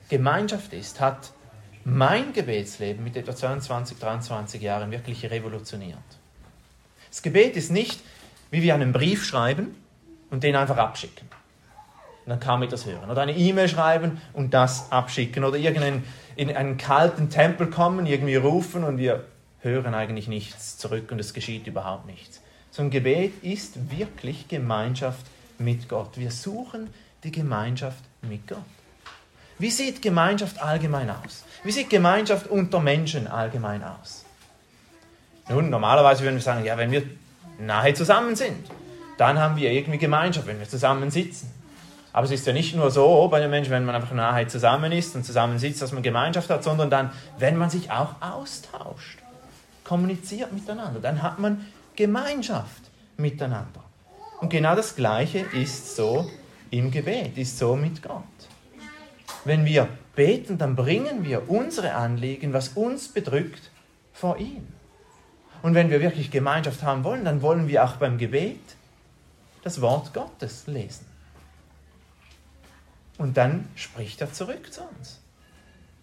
Gemeinschaft 0.09 0.73
ist, 0.73 0.99
hat 0.99 1.33
mein 1.85 2.33
Gebetsleben 2.33 3.05
mit 3.05 3.16
etwa 3.16 3.37
22, 3.37 3.96
23 3.99 4.61
Jahren 4.61 4.90
wirklich 4.90 5.31
revolutioniert. 5.31 5.99
Das 7.09 7.23
Gebet 7.23 7.57
ist 7.57 7.70
nicht, 7.70 8.01
wie 8.51 8.62
wir 8.62 8.75
einen 8.75 8.92
Brief 8.92 9.25
schreiben 9.25 9.77
und 10.31 10.43
den 10.43 10.57
einfach 10.57 10.77
abschicken. 10.77 11.29
Und 12.25 12.31
dann 12.31 12.40
kann 12.40 12.61
man 12.61 12.69
das 12.69 12.87
hören. 12.87 13.11
Oder 13.11 13.23
eine 13.23 13.37
E-Mail 13.37 13.69
schreiben 13.69 14.21
und 14.33 14.55
das 14.55 14.93
abschicken. 14.93 15.45
Oder 15.45 15.57
irgendeinen 15.57 16.05
in 16.37 16.55
einen 16.55 16.77
kalten 16.77 17.29
Tempel 17.29 17.69
kommen, 17.69 18.07
irgendwie 18.07 18.37
rufen 18.37 18.85
und 18.85 18.99
wir 18.99 19.25
hören 19.61 19.95
eigentlich 19.95 20.29
nichts 20.29 20.79
zurück 20.79 21.11
und 21.12 21.19
es 21.19 21.35
geschieht 21.35 21.66
überhaupt 21.66 22.07
nichts. 22.07 22.40
So 22.71 22.83
ein 22.83 22.90
Gebet 22.90 23.43
ist 23.43 23.90
wirklich 23.90 24.49
Gemeinschaft 24.49 25.27
mit 25.59 25.88
Gott. 25.88 26.16
Wir 26.16 26.31
suchen 26.31 26.88
die 27.25 27.33
Gemeinschaft 27.33 28.03
mit 28.23 28.47
Gott. 28.47 28.59
Wie 29.59 29.71
sieht 29.71 30.01
Gemeinschaft 30.01 30.62
allgemein 30.62 31.11
aus? 31.11 31.45
Wie 31.64 31.73
sieht 31.73 31.90
Gemeinschaft 31.90 32.47
unter 32.47 32.81
Menschen 32.81 33.27
allgemein 33.27 33.83
aus? 33.85 34.25
Nun, 35.51 35.69
normalerweise 35.69 36.23
würden 36.23 36.37
wir 36.37 36.43
sagen, 36.43 36.64
ja, 36.64 36.79
wenn 36.79 36.90
wir 36.90 37.03
nahe 37.59 37.93
zusammen 37.93 38.37
sind, 38.37 38.71
dann 39.20 39.38
haben 39.38 39.56
wir 39.56 39.70
irgendwie 39.70 39.98
Gemeinschaft, 39.98 40.46
wenn 40.46 40.59
wir 40.59 40.68
zusammen 40.68 41.11
sitzen. 41.11 41.52
Aber 42.12 42.24
es 42.24 42.30
ist 42.30 42.46
ja 42.46 42.54
nicht 42.54 42.74
nur 42.74 42.90
so 42.90 43.28
bei 43.28 43.38
den 43.38 43.50
Menschen, 43.50 43.70
wenn 43.70 43.85
man 43.85 43.94
einfach 43.94 44.12
nahe 44.12 44.46
zusammen 44.46 44.90
ist 44.92 45.14
und 45.14 45.24
zusammen 45.24 45.59
sitzt, 45.59 45.83
dass 45.83 45.92
man 45.92 46.02
Gemeinschaft 46.02 46.48
hat, 46.48 46.64
sondern 46.64 46.88
dann, 46.88 47.11
wenn 47.38 47.59
man 47.59 47.68
sich 47.68 47.90
auch 47.90 48.14
austauscht, 48.20 49.18
kommuniziert 49.85 50.52
miteinander, 50.52 51.00
dann 51.00 51.22
hat 51.22 51.38
man 51.38 51.66
Gemeinschaft 51.96 52.83
miteinander. 53.18 53.85
Und 54.40 54.48
genau 54.48 54.74
das 54.74 54.96
Gleiche 54.96 55.40
ist 55.52 55.96
so 55.96 56.28
im 56.70 56.90
Gebet, 56.90 57.37
ist 57.37 57.59
so 57.59 57.76
mit 57.76 58.02
Gott. 58.02 58.24
Wenn 59.44 59.66
wir 59.66 59.87
beten, 60.16 60.56
dann 60.56 60.74
bringen 60.76 61.24
wir 61.24 61.50
unsere 61.50 61.92
Anliegen, 61.92 62.54
was 62.54 62.70
uns 62.70 63.09
bedrückt, 63.09 63.70
vor 64.14 64.38
ihn. 64.38 64.66
Und 65.61 65.74
wenn 65.74 65.90
wir 65.90 66.00
wirklich 66.00 66.30
Gemeinschaft 66.30 66.83
haben 66.83 67.04
wollen, 67.04 67.26
dann 67.26 67.42
wollen 67.42 67.68
wir 67.68 67.85
auch 67.85 67.96
beim 67.96 68.16
Gebet 68.16 68.61
das 69.62 69.81
Wort 69.81 70.12
Gottes 70.14 70.66
lesen. 70.66 71.07
Und 73.18 73.37
dann 73.37 73.68
spricht 73.75 74.20
er 74.20 74.33
zurück 74.33 74.73
zu 74.73 74.83
uns. 74.83 75.20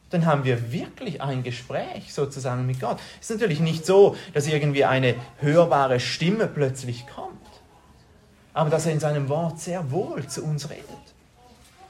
Dann 0.10 0.26
haben 0.26 0.46
wir 0.46 0.72
wirklich 0.72 1.22
ein 1.22 1.44
Gespräch 1.44 2.14
sozusagen 2.14 2.66
mit 2.66 2.80
Gott. 2.80 3.00
Es 3.20 3.30
ist 3.30 3.40
natürlich 3.40 3.60
nicht 3.60 3.86
so, 3.86 4.16
dass 4.34 4.48
irgendwie 4.48 4.86
eine 4.86 5.16
hörbare 5.40 6.00
Stimme 6.00 6.48
plötzlich 6.48 7.06
kommt, 7.08 7.34
aber 8.54 8.70
dass 8.70 8.86
er 8.86 8.94
in 8.94 9.00
seinem 9.00 9.28
Wort 9.30 9.60
sehr 9.60 9.92
wohl 9.92 10.28
zu 10.28 10.44
uns 10.44 10.70
redet. 10.70 10.86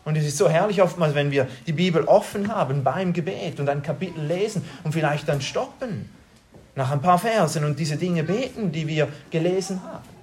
Und 0.06 0.16
es 0.16 0.26
ist 0.26 0.38
so 0.38 0.50
herrlich 0.50 0.82
oftmals, 0.82 1.14
wenn 1.14 1.32
wir 1.32 1.48
die 1.68 1.74
Bibel 1.74 2.06
offen 2.06 2.48
haben 2.48 2.84
beim 2.84 3.12
Gebet 3.12 3.60
und 3.60 3.68
ein 3.68 3.84
Kapitel 3.84 4.24
lesen 4.24 4.64
und 4.86 4.94
vielleicht 4.94 5.28
dann 5.28 5.42
stoppen 5.42 6.10
nach 6.76 6.92
ein 6.92 7.02
paar 7.02 7.20
Versen 7.20 7.66
und 7.66 7.78
diese 7.78 7.98
Dinge 7.98 8.24
beten, 8.24 8.72
die 8.72 8.88
wir 8.88 9.10
gelesen 9.30 9.84
haben. 9.84 10.17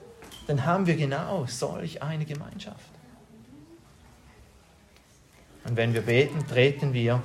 Dann 0.46 0.66
haben 0.66 0.86
wir 0.86 0.96
genau 0.96 1.46
solch 1.46 2.02
eine 2.02 2.24
Gemeinschaft. 2.24 2.90
Und 5.66 5.76
wenn 5.76 5.94
wir 5.94 6.02
beten, 6.02 6.46
treten 6.46 6.92
wir 6.92 7.20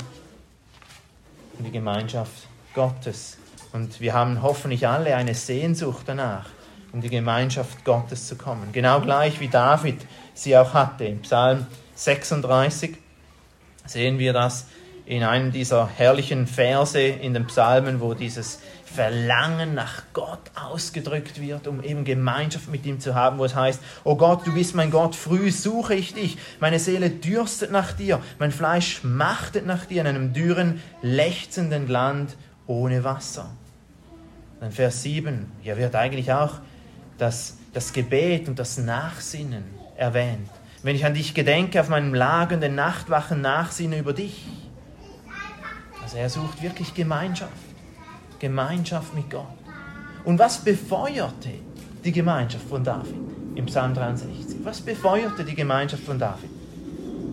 in 1.58 1.66
die 1.66 1.72
Gemeinschaft 1.72 2.48
Gottes. 2.74 3.38
Und 3.74 4.00
wir 4.00 4.14
haben 4.14 4.42
hoffentlich 4.42 4.88
alle 4.88 5.16
eine 5.16 5.36
Sehnsucht 5.36 6.04
danach, 6.06 6.50
in 6.94 7.02
die 7.02 7.10
Gemeinschaft 7.10 7.84
Gottes 7.84 8.28
zu 8.28 8.36
kommen. 8.36 8.72
Genau 8.72 9.02
gleich 9.02 9.40
wie 9.40 9.50
David 9.50 10.06
sie 10.34 10.58
auch 10.58 10.74
hatte 10.74 11.06
im 11.06 11.20
Psalm 11.22 11.68
36 11.96 12.98
sehen 13.86 14.20
wir 14.20 14.34
das 14.34 14.68
in 15.06 15.24
einem 15.24 15.52
dieser 15.52 15.88
herrlichen 15.88 16.48
Verse 16.48 17.00
in 17.00 17.34
den 17.34 17.48
Psalmen, 17.48 18.00
wo 18.00 18.14
dieses 18.14 18.62
Verlangen 18.94 19.76
nach 19.76 20.04
Gott 20.14 20.40
ausgedrückt 20.56 21.40
wird, 21.40 21.68
um 21.68 21.84
eben 21.84 22.04
Gemeinschaft 22.04 22.70
mit 22.70 22.86
ihm 22.86 23.00
zu 23.00 23.16
haben, 23.16 23.38
wo 23.38 23.46
es 23.46 23.56
heißt, 23.56 23.82
oh 24.04 24.16
Gott, 24.16 24.46
du 24.48 24.54
bist 24.54 24.76
mein 24.76 24.92
Gott, 24.92 25.16
früh 25.16 25.52
suche 25.52 25.96
ich 25.96 26.14
dich, 26.14 26.38
meine 26.60 26.80
Seele 26.80 27.10
dürstet 27.10 27.72
nach 27.72 27.94
dir, 27.94 28.22
mein 28.40 28.52
Fleisch 28.52 29.04
machtet 29.04 29.66
nach 29.66 29.86
dir 29.86 30.02
in 30.02 30.08
einem 30.08 30.34
dürren, 30.34 30.82
lechzenden 31.02 31.88
Land 31.88 32.36
ohne 32.68 33.04
Wasser. 33.04 33.50
Dann 34.60 34.72
Vers 34.72 35.04
7, 35.04 35.52
hier 35.62 35.78
wird 35.78 35.96
eigentlich 35.96 36.34
auch 36.34 36.56
das, 37.18 37.58
das 37.74 37.94
Gebet 37.94 38.48
und 38.48 38.60
das 38.60 38.78
Nachsinnen 38.78 39.64
erwähnt 39.96 40.50
wenn 40.82 40.96
ich 40.96 41.06
an 41.06 41.14
dich 41.14 41.34
gedenke, 41.34 41.80
auf 41.82 41.90
meinem 41.90 42.14
Lager 42.14 42.58
den 42.58 42.76
Nachtwachen 42.76 43.42
nachsinne 43.42 44.00
über 44.00 44.14
dich. 44.14 44.46
Also 46.02 46.18
er 46.18 46.30
sucht 46.30 46.62
wirklich 46.62 46.94
Gemeinschaft. 46.94 47.52
Gemeinschaft 48.40 49.14
mit 49.14 49.30
Gott. 49.30 49.46
Und 50.24 50.40
was 50.40 50.60
befeuerte 50.60 51.50
die 52.04 52.12
Gemeinschaft 52.12 52.68
von 52.68 52.84
David 52.84 53.16
im 53.56 53.66
Psalm 53.66 53.94
63? 53.94 54.58
Was 54.64 54.82
befeuerte 54.82 55.44
die 55.44 55.56
Gemeinschaft 55.56 56.04
von 56.04 56.20
David? 56.20 56.50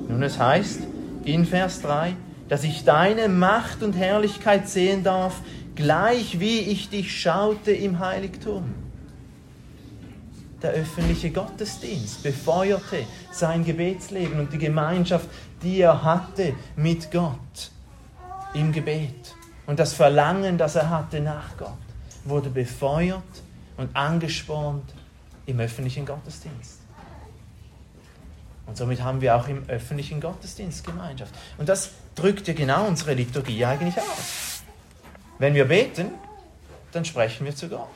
Nun, 0.09 0.23
es 0.23 0.38
heißt 0.38 0.81
in 1.25 1.45
Vers 1.45 1.83
3, 1.83 2.14
dass 2.49 2.64
ich 2.64 2.85
deine 2.85 3.29
Macht 3.29 3.83
und 3.83 3.95
Herrlichkeit 3.95 4.69
sehen 4.69 5.03
darf, 5.03 5.40
gleich 5.75 6.40
wie 6.40 6.61
ich 6.61 6.88
dich 6.88 7.21
schaute 7.21 7.73
im 7.73 7.99
Heiligtum 7.99 8.87
der 10.66 10.75
öffentliche 10.75 11.31
Gottesdienst 11.31 12.25
befeuerte 12.25 13.05
sein 13.31 13.64
Gebetsleben 13.64 14.40
und 14.40 14.53
die 14.53 14.59
Gemeinschaft, 14.59 15.29
die 15.62 15.79
er 15.79 16.03
hatte 16.03 16.55
mit 16.75 17.12
Gott 17.12 17.71
im 18.53 18.73
Gebet. 18.73 19.36
Und 19.66 19.79
das 19.79 19.92
Verlangen, 19.92 20.59
das 20.59 20.76
er 20.76 20.90
hatte 20.90 21.20
nach 21.20 21.57
Gott, 21.57 21.72
wurde 22.24 22.50
befeuert 22.50 23.22
und 23.76 23.94
angespornt 23.94 24.94
im 25.46 25.61
öffentlichen 25.61 26.07
Gottesdienst. 26.07 26.81
Und 28.66 28.76
somit 28.76 29.02
haben 29.02 29.20
wir 29.20 29.37
auch 29.37 29.46
im 29.48 29.68
öffentlichen 29.68 30.20
Gottesdienst 30.20 30.85
Gemeinschaft. 30.85 31.33
Und 31.57 31.68
das 31.68 31.90
drückt 32.14 32.48
ja 32.48 32.55
genau 32.55 32.87
unsere 32.87 33.14
Liturgie 33.14 33.64
eigentlich 33.64 33.96
aus. 33.98 34.62
Wenn 35.38 35.55
wir 35.55 35.66
beten, 35.66 36.11
dann 36.92 37.05
sprechen 37.05 37.44
wir 37.44 37.55
zu 37.55 37.68
Gott. 37.68 37.88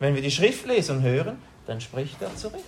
Wenn 0.00 0.14
wir 0.14 0.22
die 0.22 0.30
Schriftlesung 0.30 1.02
hören, 1.02 1.38
dann 1.66 1.80
spricht 1.80 2.20
er 2.22 2.34
zurück. 2.34 2.64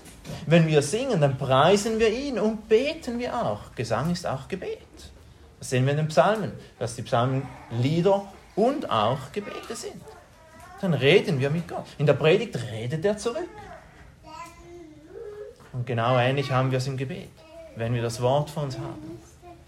Wenn 0.47 0.67
wir 0.67 0.83
singen, 0.83 1.21
dann 1.21 1.39
preisen 1.39 1.99
wir 1.99 2.11
ihn 2.11 2.39
und 2.39 2.69
beten 2.69 3.19
wir 3.19 3.35
auch. 3.35 3.75
Gesang 3.75 4.11
ist 4.11 4.27
auch 4.27 4.47
Gebet. 4.47 4.79
Das 5.59 5.71
sehen 5.71 5.85
wir 5.87 5.93
in 5.93 5.99
den 5.99 6.09
Psalmen, 6.09 6.53
dass 6.79 6.97
die 6.97 7.03
Psalmen 7.03 7.43
Lieder 7.71 8.25
und 8.57 8.91
auch 8.91 9.33
Gebete 9.33 9.75
sind. 9.75 10.03
Dann 10.81 10.95
reden 10.95 11.41
wir 11.41 11.51
mit 11.51 11.69
Gott. 11.69 11.87
In 11.99 12.07
der 12.07 12.15
Predigt 12.15 12.57
redet 12.71 13.05
er 13.05 13.19
zurück. 13.19 13.49
Und 15.73 15.87
genau 15.87 16.19
ähnlich 16.19 16.51
haben 16.51 16.71
wir 16.71 16.79
es 16.79 16.87
im 16.87 16.97
Gebet. 16.97 17.31
Wenn 17.77 17.95
wir 17.95 18.03
das 18.03 18.21
Wort 18.21 18.51
vor 18.51 18.65
uns 18.65 18.79
haben, 18.79 19.21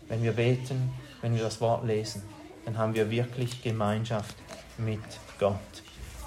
wenn 0.08 0.22
wir 0.22 0.32
beten, 0.32 0.92
wenn 1.20 1.34
wir 1.34 1.42
das 1.42 1.60
Wort 1.60 1.84
lesen, 1.84 2.22
dann 2.64 2.76
haben 2.78 2.94
wir 2.94 3.10
wirklich 3.10 3.62
Gemeinschaft 3.62 4.34
mit 4.78 5.00
Gott. 5.38 5.54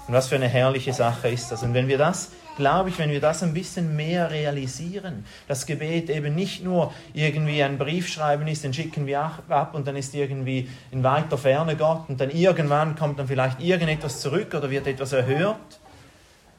Und 0.06 0.14
was 0.14 0.28
für 0.28 0.36
eine 0.36 0.48
herrliche 0.48 0.92
Sache 0.92 1.28
ist 1.28 1.50
das. 1.50 1.62
Und 1.62 1.74
wenn 1.74 1.88
wir 1.88 1.98
das, 1.98 2.30
glaube 2.56 2.88
ich, 2.88 2.98
wenn 2.98 3.10
wir 3.10 3.20
das 3.20 3.42
ein 3.42 3.54
bisschen 3.54 3.94
mehr 3.94 4.30
realisieren, 4.30 5.24
das 5.46 5.66
Gebet 5.66 6.10
eben 6.10 6.34
nicht 6.34 6.64
nur 6.64 6.92
irgendwie 7.12 7.62
ein 7.62 7.78
Brief 7.78 8.08
schreiben 8.08 8.46
ist, 8.48 8.64
den 8.64 8.74
schicken 8.74 9.06
wir 9.06 9.20
ab 9.20 9.74
und 9.74 9.86
dann 9.86 9.96
ist 9.96 10.14
irgendwie 10.14 10.68
in 10.90 11.02
weiter 11.02 11.38
Ferne 11.38 11.76
Gott 11.76 12.08
und 12.08 12.20
dann 12.20 12.30
irgendwann 12.30 12.96
kommt 12.96 13.18
dann 13.18 13.28
vielleicht 13.28 13.60
irgendetwas 13.60 14.20
zurück 14.20 14.54
oder 14.54 14.70
wird 14.70 14.86
etwas 14.86 15.12
erhört, 15.12 15.80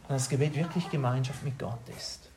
sondern 0.03 0.17
das 0.17 0.29
Gebet 0.29 0.55
wirklich 0.55 0.89
Gemeinschaft 0.89 1.43
mit 1.43 1.59
Gott 1.59 1.79
ist. 1.97 2.29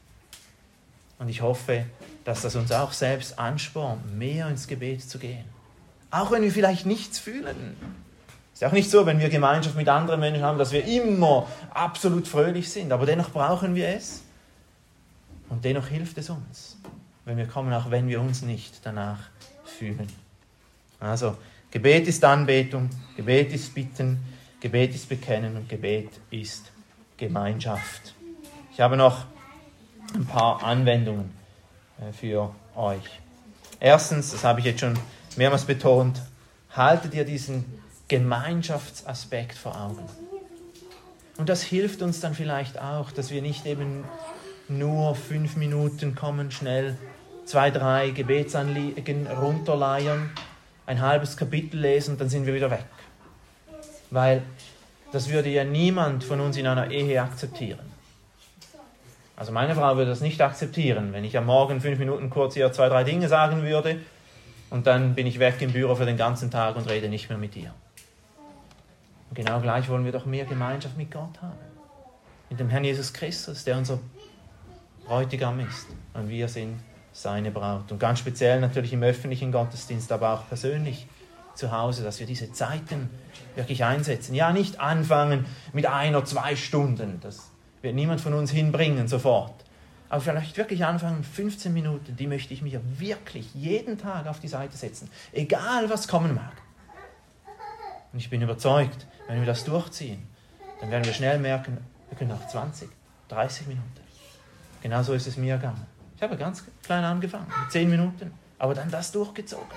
Und 1.18 1.28
ich 1.28 1.42
hoffe, 1.42 1.84
dass 2.24 2.42
das 2.42 2.56
uns 2.56 2.72
auch 2.72 2.92
selbst 2.92 3.38
anspornt, 3.38 4.16
mehr 4.18 4.48
ins 4.48 4.66
Gebet 4.66 5.08
zu 5.08 5.18
gehen. 5.18 5.44
Auch 6.10 6.30
wenn 6.30 6.42
wir 6.42 6.50
vielleicht 6.50 6.86
nichts 6.86 7.18
fühlen. 7.18 7.76
Ist 8.60 8.66
auch 8.66 8.72
nicht 8.72 8.90
so, 8.90 9.06
wenn 9.06 9.18
wir 9.18 9.30
Gemeinschaft 9.30 9.74
mit 9.74 9.88
anderen 9.88 10.20
Menschen 10.20 10.42
haben, 10.42 10.58
dass 10.58 10.70
wir 10.70 10.84
immer 10.84 11.46
absolut 11.72 12.28
fröhlich 12.28 12.68
sind, 12.68 12.92
aber 12.92 13.06
dennoch 13.06 13.30
brauchen 13.30 13.74
wir 13.74 13.88
es. 13.88 14.22
Und 15.48 15.64
dennoch 15.64 15.86
hilft 15.86 16.18
es 16.18 16.28
uns, 16.28 16.76
wenn 17.24 17.38
wir 17.38 17.46
kommen, 17.46 17.72
auch 17.72 17.90
wenn 17.90 18.06
wir 18.06 18.20
uns 18.20 18.42
nicht 18.42 18.80
danach 18.84 19.30
fühlen. 19.64 20.06
Also, 20.98 21.38
Gebet 21.70 22.06
ist 22.06 22.22
Anbetung, 22.22 22.90
Gebet 23.16 23.50
ist 23.54 23.74
Bitten, 23.74 24.22
Gebet 24.60 24.94
ist 24.94 25.08
Bekennen 25.08 25.56
und 25.56 25.66
Gebet 25.66 26.10
ist 26.30 26.70
Gemeinschaft. 27.16 28.14
Ich 28.74 28.80
habe 28.82 28.98
noch 28.98 29.24
ein 30.14 30.26
paar 30.26 30.62
Anwendungen 30.62 31.30
äh, 31.98 32.12
für 32.12 32.54
euch. 32.76 33.20
Erstens, 33.80 34.32
das 34.32 34.44
habe 34.44 34.60
ich 34.60 34.66
jetzt 34.66 34.80
schon 34.80 34.98
mehrmals 35.38 35.64
betont, 35.64 36.20
haltet 36.68 37.14
ihr 37.14 37.24
diesen 37.24 37.79
Gemeinschaftsaspekt 38.10 39.56
vor 39.56 39.80
Augen. 39.80 40.02
Und 41.38 41.48
das 41.48 41.62
hilft 41.62 42.02
uns 42.02 42.18
dann 42.18 42.34
vielleicht 42.34 42.76
auch, 42.80 43.12
dass 43.12 43.30
wir 43.30 43.40
nicht 43.40 43.66
eben 43.66 44.02
nur 44.68 45.14
fünf 45.14 45.54
Minuten 45.54 46.16
kommen, 46.16 46.50
schnell 46.50 46.98
zwei, 47.44 47.70
drei 47.70 48.10
Gebetsanliegen 48.10 49.28
runterleiern, 49.28 50.28
ein 50.86 51.00
halbes 51.00 51.36
Kapitel 51.36 51.78
lesen, 51.78 52.18
dann 52.18 52.28
sind 52.28 52.46
wir 52.46 52.54
wieder 52.54 52.72
weg. 52.72 52.84
Weil 54.10 54.42
das 55.12 55.30
würde 55.30 55.48
ja 55.48 55.62
niemand 55.62 56.24
von 56.24 56.40
uns 56.40 56.56
in 56.56 56.66
einer 56.66 56.90
Ehe 56.90 57.22
akzeptieren. 57.22 57.92
Also 59.36 59.52
meine 59.52 59.76
Frau 59.76 59.96
würde 59.96 60.10
das 60.10 60.20
nicht 60.20 60.40
akzeptieren, 60.40 61.12
wenn 61.12 61.22
ich 61.22 61.38
am 61.38 61.46
Morgen 61.46 61.80
fünf 61.80 62.00
Minuten 62.00 62.28
kurz 62.28 62.56
ihr 62.56 62.72
zwei, 62.72 62.88
drei 62.88 63.04
Dinge 63.04 63.28
sagen 63.28 63.62
würde 63.62 64.00
und 64.68 64.88
dann 64.88 65.14
bin 65.14 65.28
ich 65.28 65.38
weg 65.38 65.58
im 65.60 65.72
Büro 65.72 65.94
für 65.94 66.06
den 66.06 66.16
ganzen 66.16 66.50
Tag 66.50 66.74
und 66.74 66.90
rede 66.90 67.08
nicht 67.08 67.28
mehr 67.28 67.38
mit 67.38 67.54
ihr. 67.54 67.72
Und 69.30 69.36
genau 69.36 69.60
gleich 69.60 69.88
wollen 69.88 70.04
wir 70.04 70.12
doch 70.12 70.26
mehr 70.26 70.44
Gemeinschaft 70.44 70.98
mit 70.98 71.10
Gott 71.10 71.40
haben. 71.40 71.56
Mit 72.50 72.58
dem 72.58 72.68
Herrn 72.68 72.84
Jesus 72.84 73.12
Christus, 73.12 73.64
der 73.64 73.78
unser 73.78 74.00
Bräutigam 75.06 75.60
ist. 75.60 75.86
Und 76.14 76.28
wir 76.28 76.48
sind 76.48 76.80
seine 77.12 77.52
Braut. 77.52 77.90
Und 77.92 78.00
ganz 78.00 78.18
speziell 78.18 78.60
natürlich 78.60 78.92
im 78.92 79.04
öffentlichen 79.04 79.52
Gottesdienst, 79.52 80.10
aber 80.10 80.34
auch 80.34 80.48
persönlich 80.48 81.06
zu 81.54 81.70
Hause, 81.70 82.02
dass 82.02 82.18
wir 82.18 82.26
diese 82.26 82.52
Zeiten 82.52 83.08
wirklich 83.54 83.84
einsetzen. 83.84 84.34
Ja, 84.34 84.52
nicht 84.52 84.80
anfangen 84.80 85.46
mit 85.72 85.86
einer, 85.86 86.24
zwei 86.24 86.56
Stunden. 86.56 87.20
Das 87.20 87.50
wird 87.82 87.94
niemand 87.94 88.20
von 88.20 88.34
uns 88.34 88.50
hinbringen 88.50 89.06
sofort. 89.06 89.64
Aber 90.08 90.20
vielleicht 90.20 90.56
wirklich 90.56 90.84
anfangen, 90.84 91.22
15 91.22 91.72
Minuten, 91.72 92.16
die 92.16 92.26
möchte 92.26 92.52
ich 92.52 92.62
mir 92.62 92.80
wirklich 92.98 93.54
jeden 93.54 93.96
Tag 93.96 94.26
auf 94.26 94.40
die 94.40 94.48
Seite 94.48 94.76
setzen. 94.76 95.08
Egal, 95.32 95.88
was 95.88 96.08
kommen 96.08 96.34
mag. 96.34 96.52
Und 98.12 98.18
ich 98.18 98.28
bin 98.28 98.42
überzeugt, 98.42 99.06
wenn 99.30 99.40
wir 99.40 99.46
das 99.46 99.64
durchziehen, 99.64 100.26
dann 100.80 100.90
werden 100.90 101.04
wir 101.04 101.12
schnell 101.12 101.38
merken, 101.38 101.78
wir 102.08 102.18
können 102.18 102.32
auch 102.32 102.46
20, 102.46 102.88
30 103.28 103.68
Minuten. 103.68 104.00
Genauso 104.82 105.12
ist 105.12 105.26
es 105.26 105.36
mir 105.36 105.56
gegangen. 105.56 105.86
Ich 106.16 106.22
habe 106.22 106.36
ganz 106.36 106.64
klein 106.82 107.04
angefangen, 107.04 107.46
mit 107.62 107.70
10 107.70 107.88
Minuten, 107.88 108.32
aber 108.58 108.74
dann 108.74 108.90
das 108.90 109.12
durchgezogen. 109.12 109.68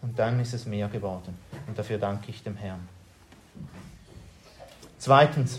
Und 0.00 0.18
dann 0.18 0.38
ist 0.38 0.54
es 0.54 0.64
mehr 0.66 0.88
geworden. 0.88 1.36
Und 1.66 1.78
dafür 1.78 1.98
danke 1.98 2.30
ich 2.30 2.42
dem 2.42 2.56
Herrn. 2.56 2.88
Zweitens, 4.98 5.58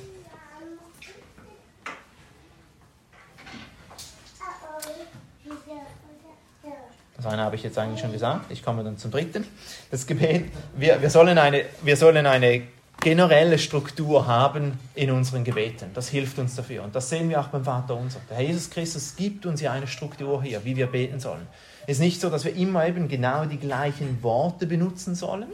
Eine 7.26 7.44
habe 7.44 7.56
ich 7.56 7.64
jetzt 7.64 7.78
eigentlich 7.78 8.02
schon 8.02 8.12
gesagt. 8.12 8.52
Ich 8.52 8.64
komme 8.64 8.84
dann 8.84 8.98
zum 8.98 9.12
dritten. 9.12 9.46
Das 9.92 10.06
Gebet. 10.06 10.46
Wir, 10.76 11.02
wir, 11.02 11.10
sollen, 11.10 11.38
eine, 11.38 11.66
wir 11.84 11.98
sollen 11.98 12.26
eine 12.26 12.64
generelle 13.02 13.60
Struktur 13.60 14.28
haben 14.28 14.80
in 14.96 15.12
unseren 15.12 15.44
Gebeten. 15.44 15.92
Das 15.94 16.10
hilft 16.10 16.40
uns 16.40 16.56
dafür. 16.56 16.84
Und 16.84 16.96
das 16.96 17.10
sehen 17.10 17.30
wir 17.30 17.40
auch 17.40 17.48
beim 17.48 17.64
Vater 17.64 17.96
unser. 17.96 18.20
Der 18.30 18.38
Herr 18.38 18.46
Jesus 18.46 18.70
Christus 18.70 19.16
gibt 19.16 19.46
uns 19.46 19.62
ja 19.62 19.72
eine 19.72 19.88
Struktur 19.88 20.42
hier, 20.42 20.64
wie 20.66 20.76
wir 20.76 20.88
beten 20.88 21.20
sollen. 21.20 21.48
Es 21.88 21.98
ist 21.98 22.00
nicht 22.00 22.20
so, 22.20 22.30
dass 22.30 22.46
wir 22.46 22.56
immer 22.56 22.88
eben 22.88 23.08
genau 23.08 23.46
die 23.46 23.58
gleichen 23.58 24.24
Worte 24.24 24.66
benutzen 24.66 25.14
sollen, 25.14 25.52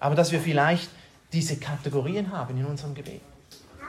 aber 0.00 0.16
dass 0.16 0.32
wir 0.32 0.40
vielleicht 0.40 0.90
diese 1.32 1.56
Kategorien 1.56 2.32
haben 2.32 2.58
in 2.58 2.66
unserem 2.66 2.94
Gebet. 2.94 3.20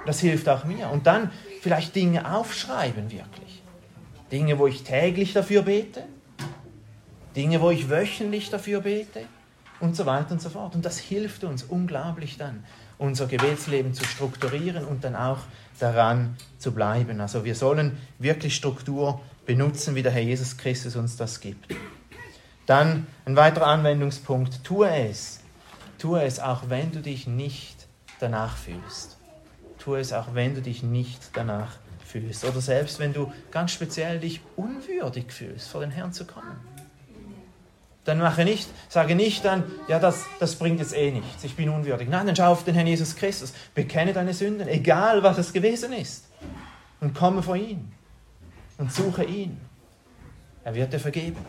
Das 0.05 0.19
hilft 0.19 0.47
auch 0.49 0.63
mir. 0.65 0.89
Und 0.89 1.07
dann 1.07 1.31
vielleicht 1.61 1.95
Dinge 1.95 2.31
aufschreiben 2.35 3.11
wirklich. 3.11 3.61
Dinge, 4.31 4.59
wo 4.59 4.67
ich 4.67 4.83
täglich 4.83 5.33
dafür 5.33 5.63
bete, 5.63 6.03
Dinge, 7.35 7.61
wo 7.61 7.71
ich 7.71 7.89
wöchentlich 7.89 8.49
dafür 8.49 8.81
bete 8.81 9.25
und 9.79 9.95
so 9.95 10.05
weiter 10.05 10.31
und 10.31 10.41
so 10.41 10.49
fort. 10.49 10.75
Und 10.75 10.85
das 10.85 10.97
hilft 10.97 11.43
uns 11.43 11.63
unglaublich 11.63 12.37
dann, 12.37 12.63
unser 12.97 13.27
Gebetsleben 13.27 13.93
zu 13.93 14.05
strukturieren 14.05 14.85
und 14.85 15.03
dann 15.03 15.15
auch 15.15 15.39
daran 15.79 16.37
zu 16.57 16.71
bleiben. 16.71 17.19
Also 17.19 17.43
wir 17.43 17.55
sollen 17.55 17.97
wirklich 18.19 18.55
Struktur 18.55 19.21
benutzen, 19.45 19.95
wie 19.95 20.03
der 20.03 20.11
Herr 20.11 20.21
Jesus 20.21 20.57
Christus 20.57 20.95
uns 20.95 21.17
das 21.17 21.41
gibt. 21.41 21.75
Dann 22.65 23.07
ein 23.25 23.35
weiterer 23.35 23.67
Anwendungspunkt, 23.67 24.63
tue 24.63 24.89
es. 24.89 25.41
Tue 25.97 26.23
es 26.23 26.39
auch, 26.39 26.69
wenn 26.69 26.91
du 26.91 27.01
dich 27.01 27.27
nicht 27.27 27.87
danach 28.19 28.55
fühlst. 28.55 29.17
Tue 29.79 29.99
es 29.99 30.13
auch, 30.13 30.33
wenn 30.33 30.55
du 30.55 30.61
dich 30.61 30.83
nicht 30.83 31.31
danach 31.33 31.77
fühlst. 32.05 32.45
Oder 32.45 32.61
selbst 32.61 32.99
wenn 32.99 33.11
du 33.11 33.33
ganz 33.51 33.71
speziell 33.71 34.19
dich 34.19 34.39
unwürdig 34.55 35.31
fühlst, 35.33 35.67
vor 35.67 35.81
den 35.81 35.91
Herrn 35.91 36.13
zu 36.13 36.25
kommen. 36.25 36.72
Dann 38.05 38.19
mache 38.19 38.43
nicht, 38.43 38.67
sage 38.89 39.15
nicht 39.15 39.45
dann, 39.45 39.63
ja, 39.87 39.97
das, 39.97 40.25
das 40.39 40.55
bringt 40.55 40.79
jetzt 40.79 40.95
eh 40.95 41.11
nichts, 41.11 41.43
ich 41.43 41.55
bin 41.55 41.69
unwürdig. 41.69 42.09
Nein, 42.09 42.27
dann 42.27 42.35
schau 42.35 42.51
auf 42.51 42.65
den 42.65 42.75
Herrn 42.75 42.87
Jesus 42.87 43.15
Christus, 43.15 43.53
bekenne 43.73 44.11
deine 44.11 44.33
Sünden, 44.33 44.67
egal 44.67 45.23
was 45.23 45.37
es 45.37 45.53
gewesen 45.53 45.93
ist, 45.93 46.25
und 46.99 47.15
komme 47.15 47.41
vor 47.41 47.55
ihn 47.55 47.93
und 48.77 48.91
suche 48.91 49.23
ihn. 49.23 49.59
Er 50.65 50.75
wird 50.75 50.91
dir 50.91 50.99
vergeben. 50.99 51.45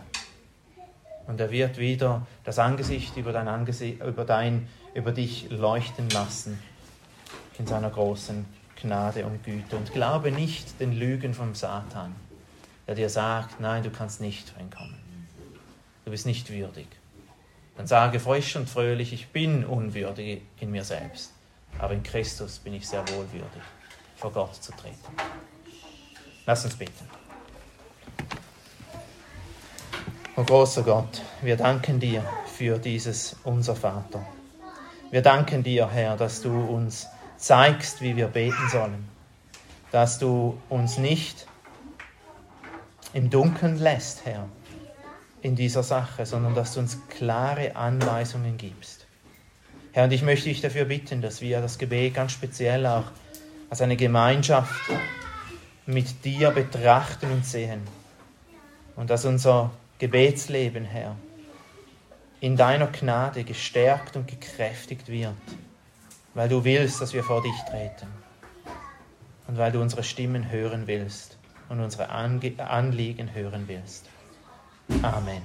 Und 1.27 1.40
er 1.40 1.51
wird 1.51 1.79
wieder 1.79 2.27
das 2.45 2.59
Angesicht 2.59 3.17
über 3.17 3.33
dein 3.33 3.49
Angesicht, 3.49 4.03
über 4.03 4.25
dein, 4.25 4.69
über 4.95 5.11
dich 5.11 5.49
leuchten 5.51 6.11
lassen 6.11 6.59
in 7.59 7.67
seiner 7.67 7.88
großen 7.88 8.45
Gnade 8.81 9.25
und 9.25 9.43
Güte. 9.43 9.77
Und 9.77 9.93
glaube 9.93 10.31
nicht 10.31 10.79
den 10.81 10.93
Lügen 10.93 11.33
vom 11.33 11.55
Satan, 11.55 12.14
der 12.87 12.95
dir 12.95 13.09
sagt, 13.09 13.59
nein, 13.59 13.83
du 13.83 13.90
kannst 13.90 14.21
nicht 14.21 14.55
reinkommen 14.57 15.04
du 16.05 16.11
bist 16.11 16.27
nicht 16.27 16.51
würdig. 16.51 16.87
Dann 17.77 17.87
sage 17.87 18.21
frisch 18.21 18.55
und 18.57 18.69
fröhlich, 18.69 19.12
ich 19.12 19.29
bin 19.29 19.64
unwürdig 19.64 20.43
in 20.61 20.71
mir 20.71 20.85
selbst, 20.85 21.33
aber 21.79 21.95
in 21.95 22.03
Christus 22.03 22.59
bin 22.59 22.75
ich 22.75 22.87
sehr 22.87 23.01
wohl 23.09 23.27
würdig, 23.33 23.62
vor 24.17 24.33
Gott 24.33 24.55
zu 24.62 24.73
treten. 24.73 24.97
Lass 26.47 26.64
uns 26.64 26.77
beten. 26.77 27.09
O 30.37 30.43
großer 30.43 30.83
Gott, 30.83 31.23
wir 31.43 31.57
danken 31.57 32.01
dir 32.01 32.25
für 32.47 32.79
dieses 32.79 33.37
unser 33.45 33.77
Vater. 33.77 34.27
Wir 35.11 35.23
danken 35.23 35.62
dir, 35.62 35.88
Herr, 35.90 36.17
dass 36.17 36.43
du 36.43 36.51
uns 36.51 37.07
zeigst, 37.37 38.01
wie 38.01 38.17
wir 38.17 38.29
beten 38.29 38.69
sollen, 38.71 39.09
dass 39.93 40.19
du 40.19 40.61
uns 40.69 40.99
nicht 40.99 41.47
im 43.12 43.31
Dunkeln 43.31 43.79
lässt, 43.79 44.25
Herr, 44.25 44.49
in 45.45 45.57
dieser 45.57 45.83
Sache, 45.83 46.25
sondern 46.25 46.55
dass 46.55 46.73
du 46.73 46.81
uns 46.81 46.99
klare 47.11 47.77
Anweisungen 47.77 48.57
gibst. 48.57 49.07
Herr, 49.93 50.05
und 50.05 50.13
ich 50.13 50.23
möchte 50.23 50.49
dich 50.49 50.63
dafür 50.63 50.87
bitten, 50.87 51.21
dass 51.21 51.43
wir 51.43 51.61
das 51.61 51.77
Gebet 51.77 52.15
ganz 52.15 52.33
speziell 52.33 52.87
auch 52.87 53.05
als 53.69 53.83
eine 53.83 53.97
Gemeinschaft 53.97 54.91
mit 55.85 56.25
dir 56.25 56.51
betrachten 56.51 57.31
und 57.31 57.45
sehen. 57.45 57.83
Und 58.97 59.11
dass 59.11 59.27
unser 59.27 59.71
Gebetsleben, 59.99 60.87
Herr, 60.87 61.15
in 62.41 62.57
deiner 62.57 62.87
Gnade 62.87 63.45
gestärkt 63.45 64.17
und 64.17 64.27
gekräftigt 64.27 65.09
wird, 65.09 65.35
weil 66.33 66.49
du 66.49 66.65
willst, 66.65 67.03
dass 67.03 67.13
wir 67.13 67.23
vor 67.23 67.43
dich 67.43 67.57
treten 67.69 68.09
und 69.47 69.59
weil 69.59 69.73
du 69.73 69.83
unsere 69.83 70.05
Stimmen 70.05 70.51
hören 70.51 70.87
willst 70.87 71.37
und 71.69 71.81
unsere 71.81 72.09
Anliegen 72.09 73.35
hören 73.35 73.65
willst. 73.69 74.09
Amen. 74.90 75.42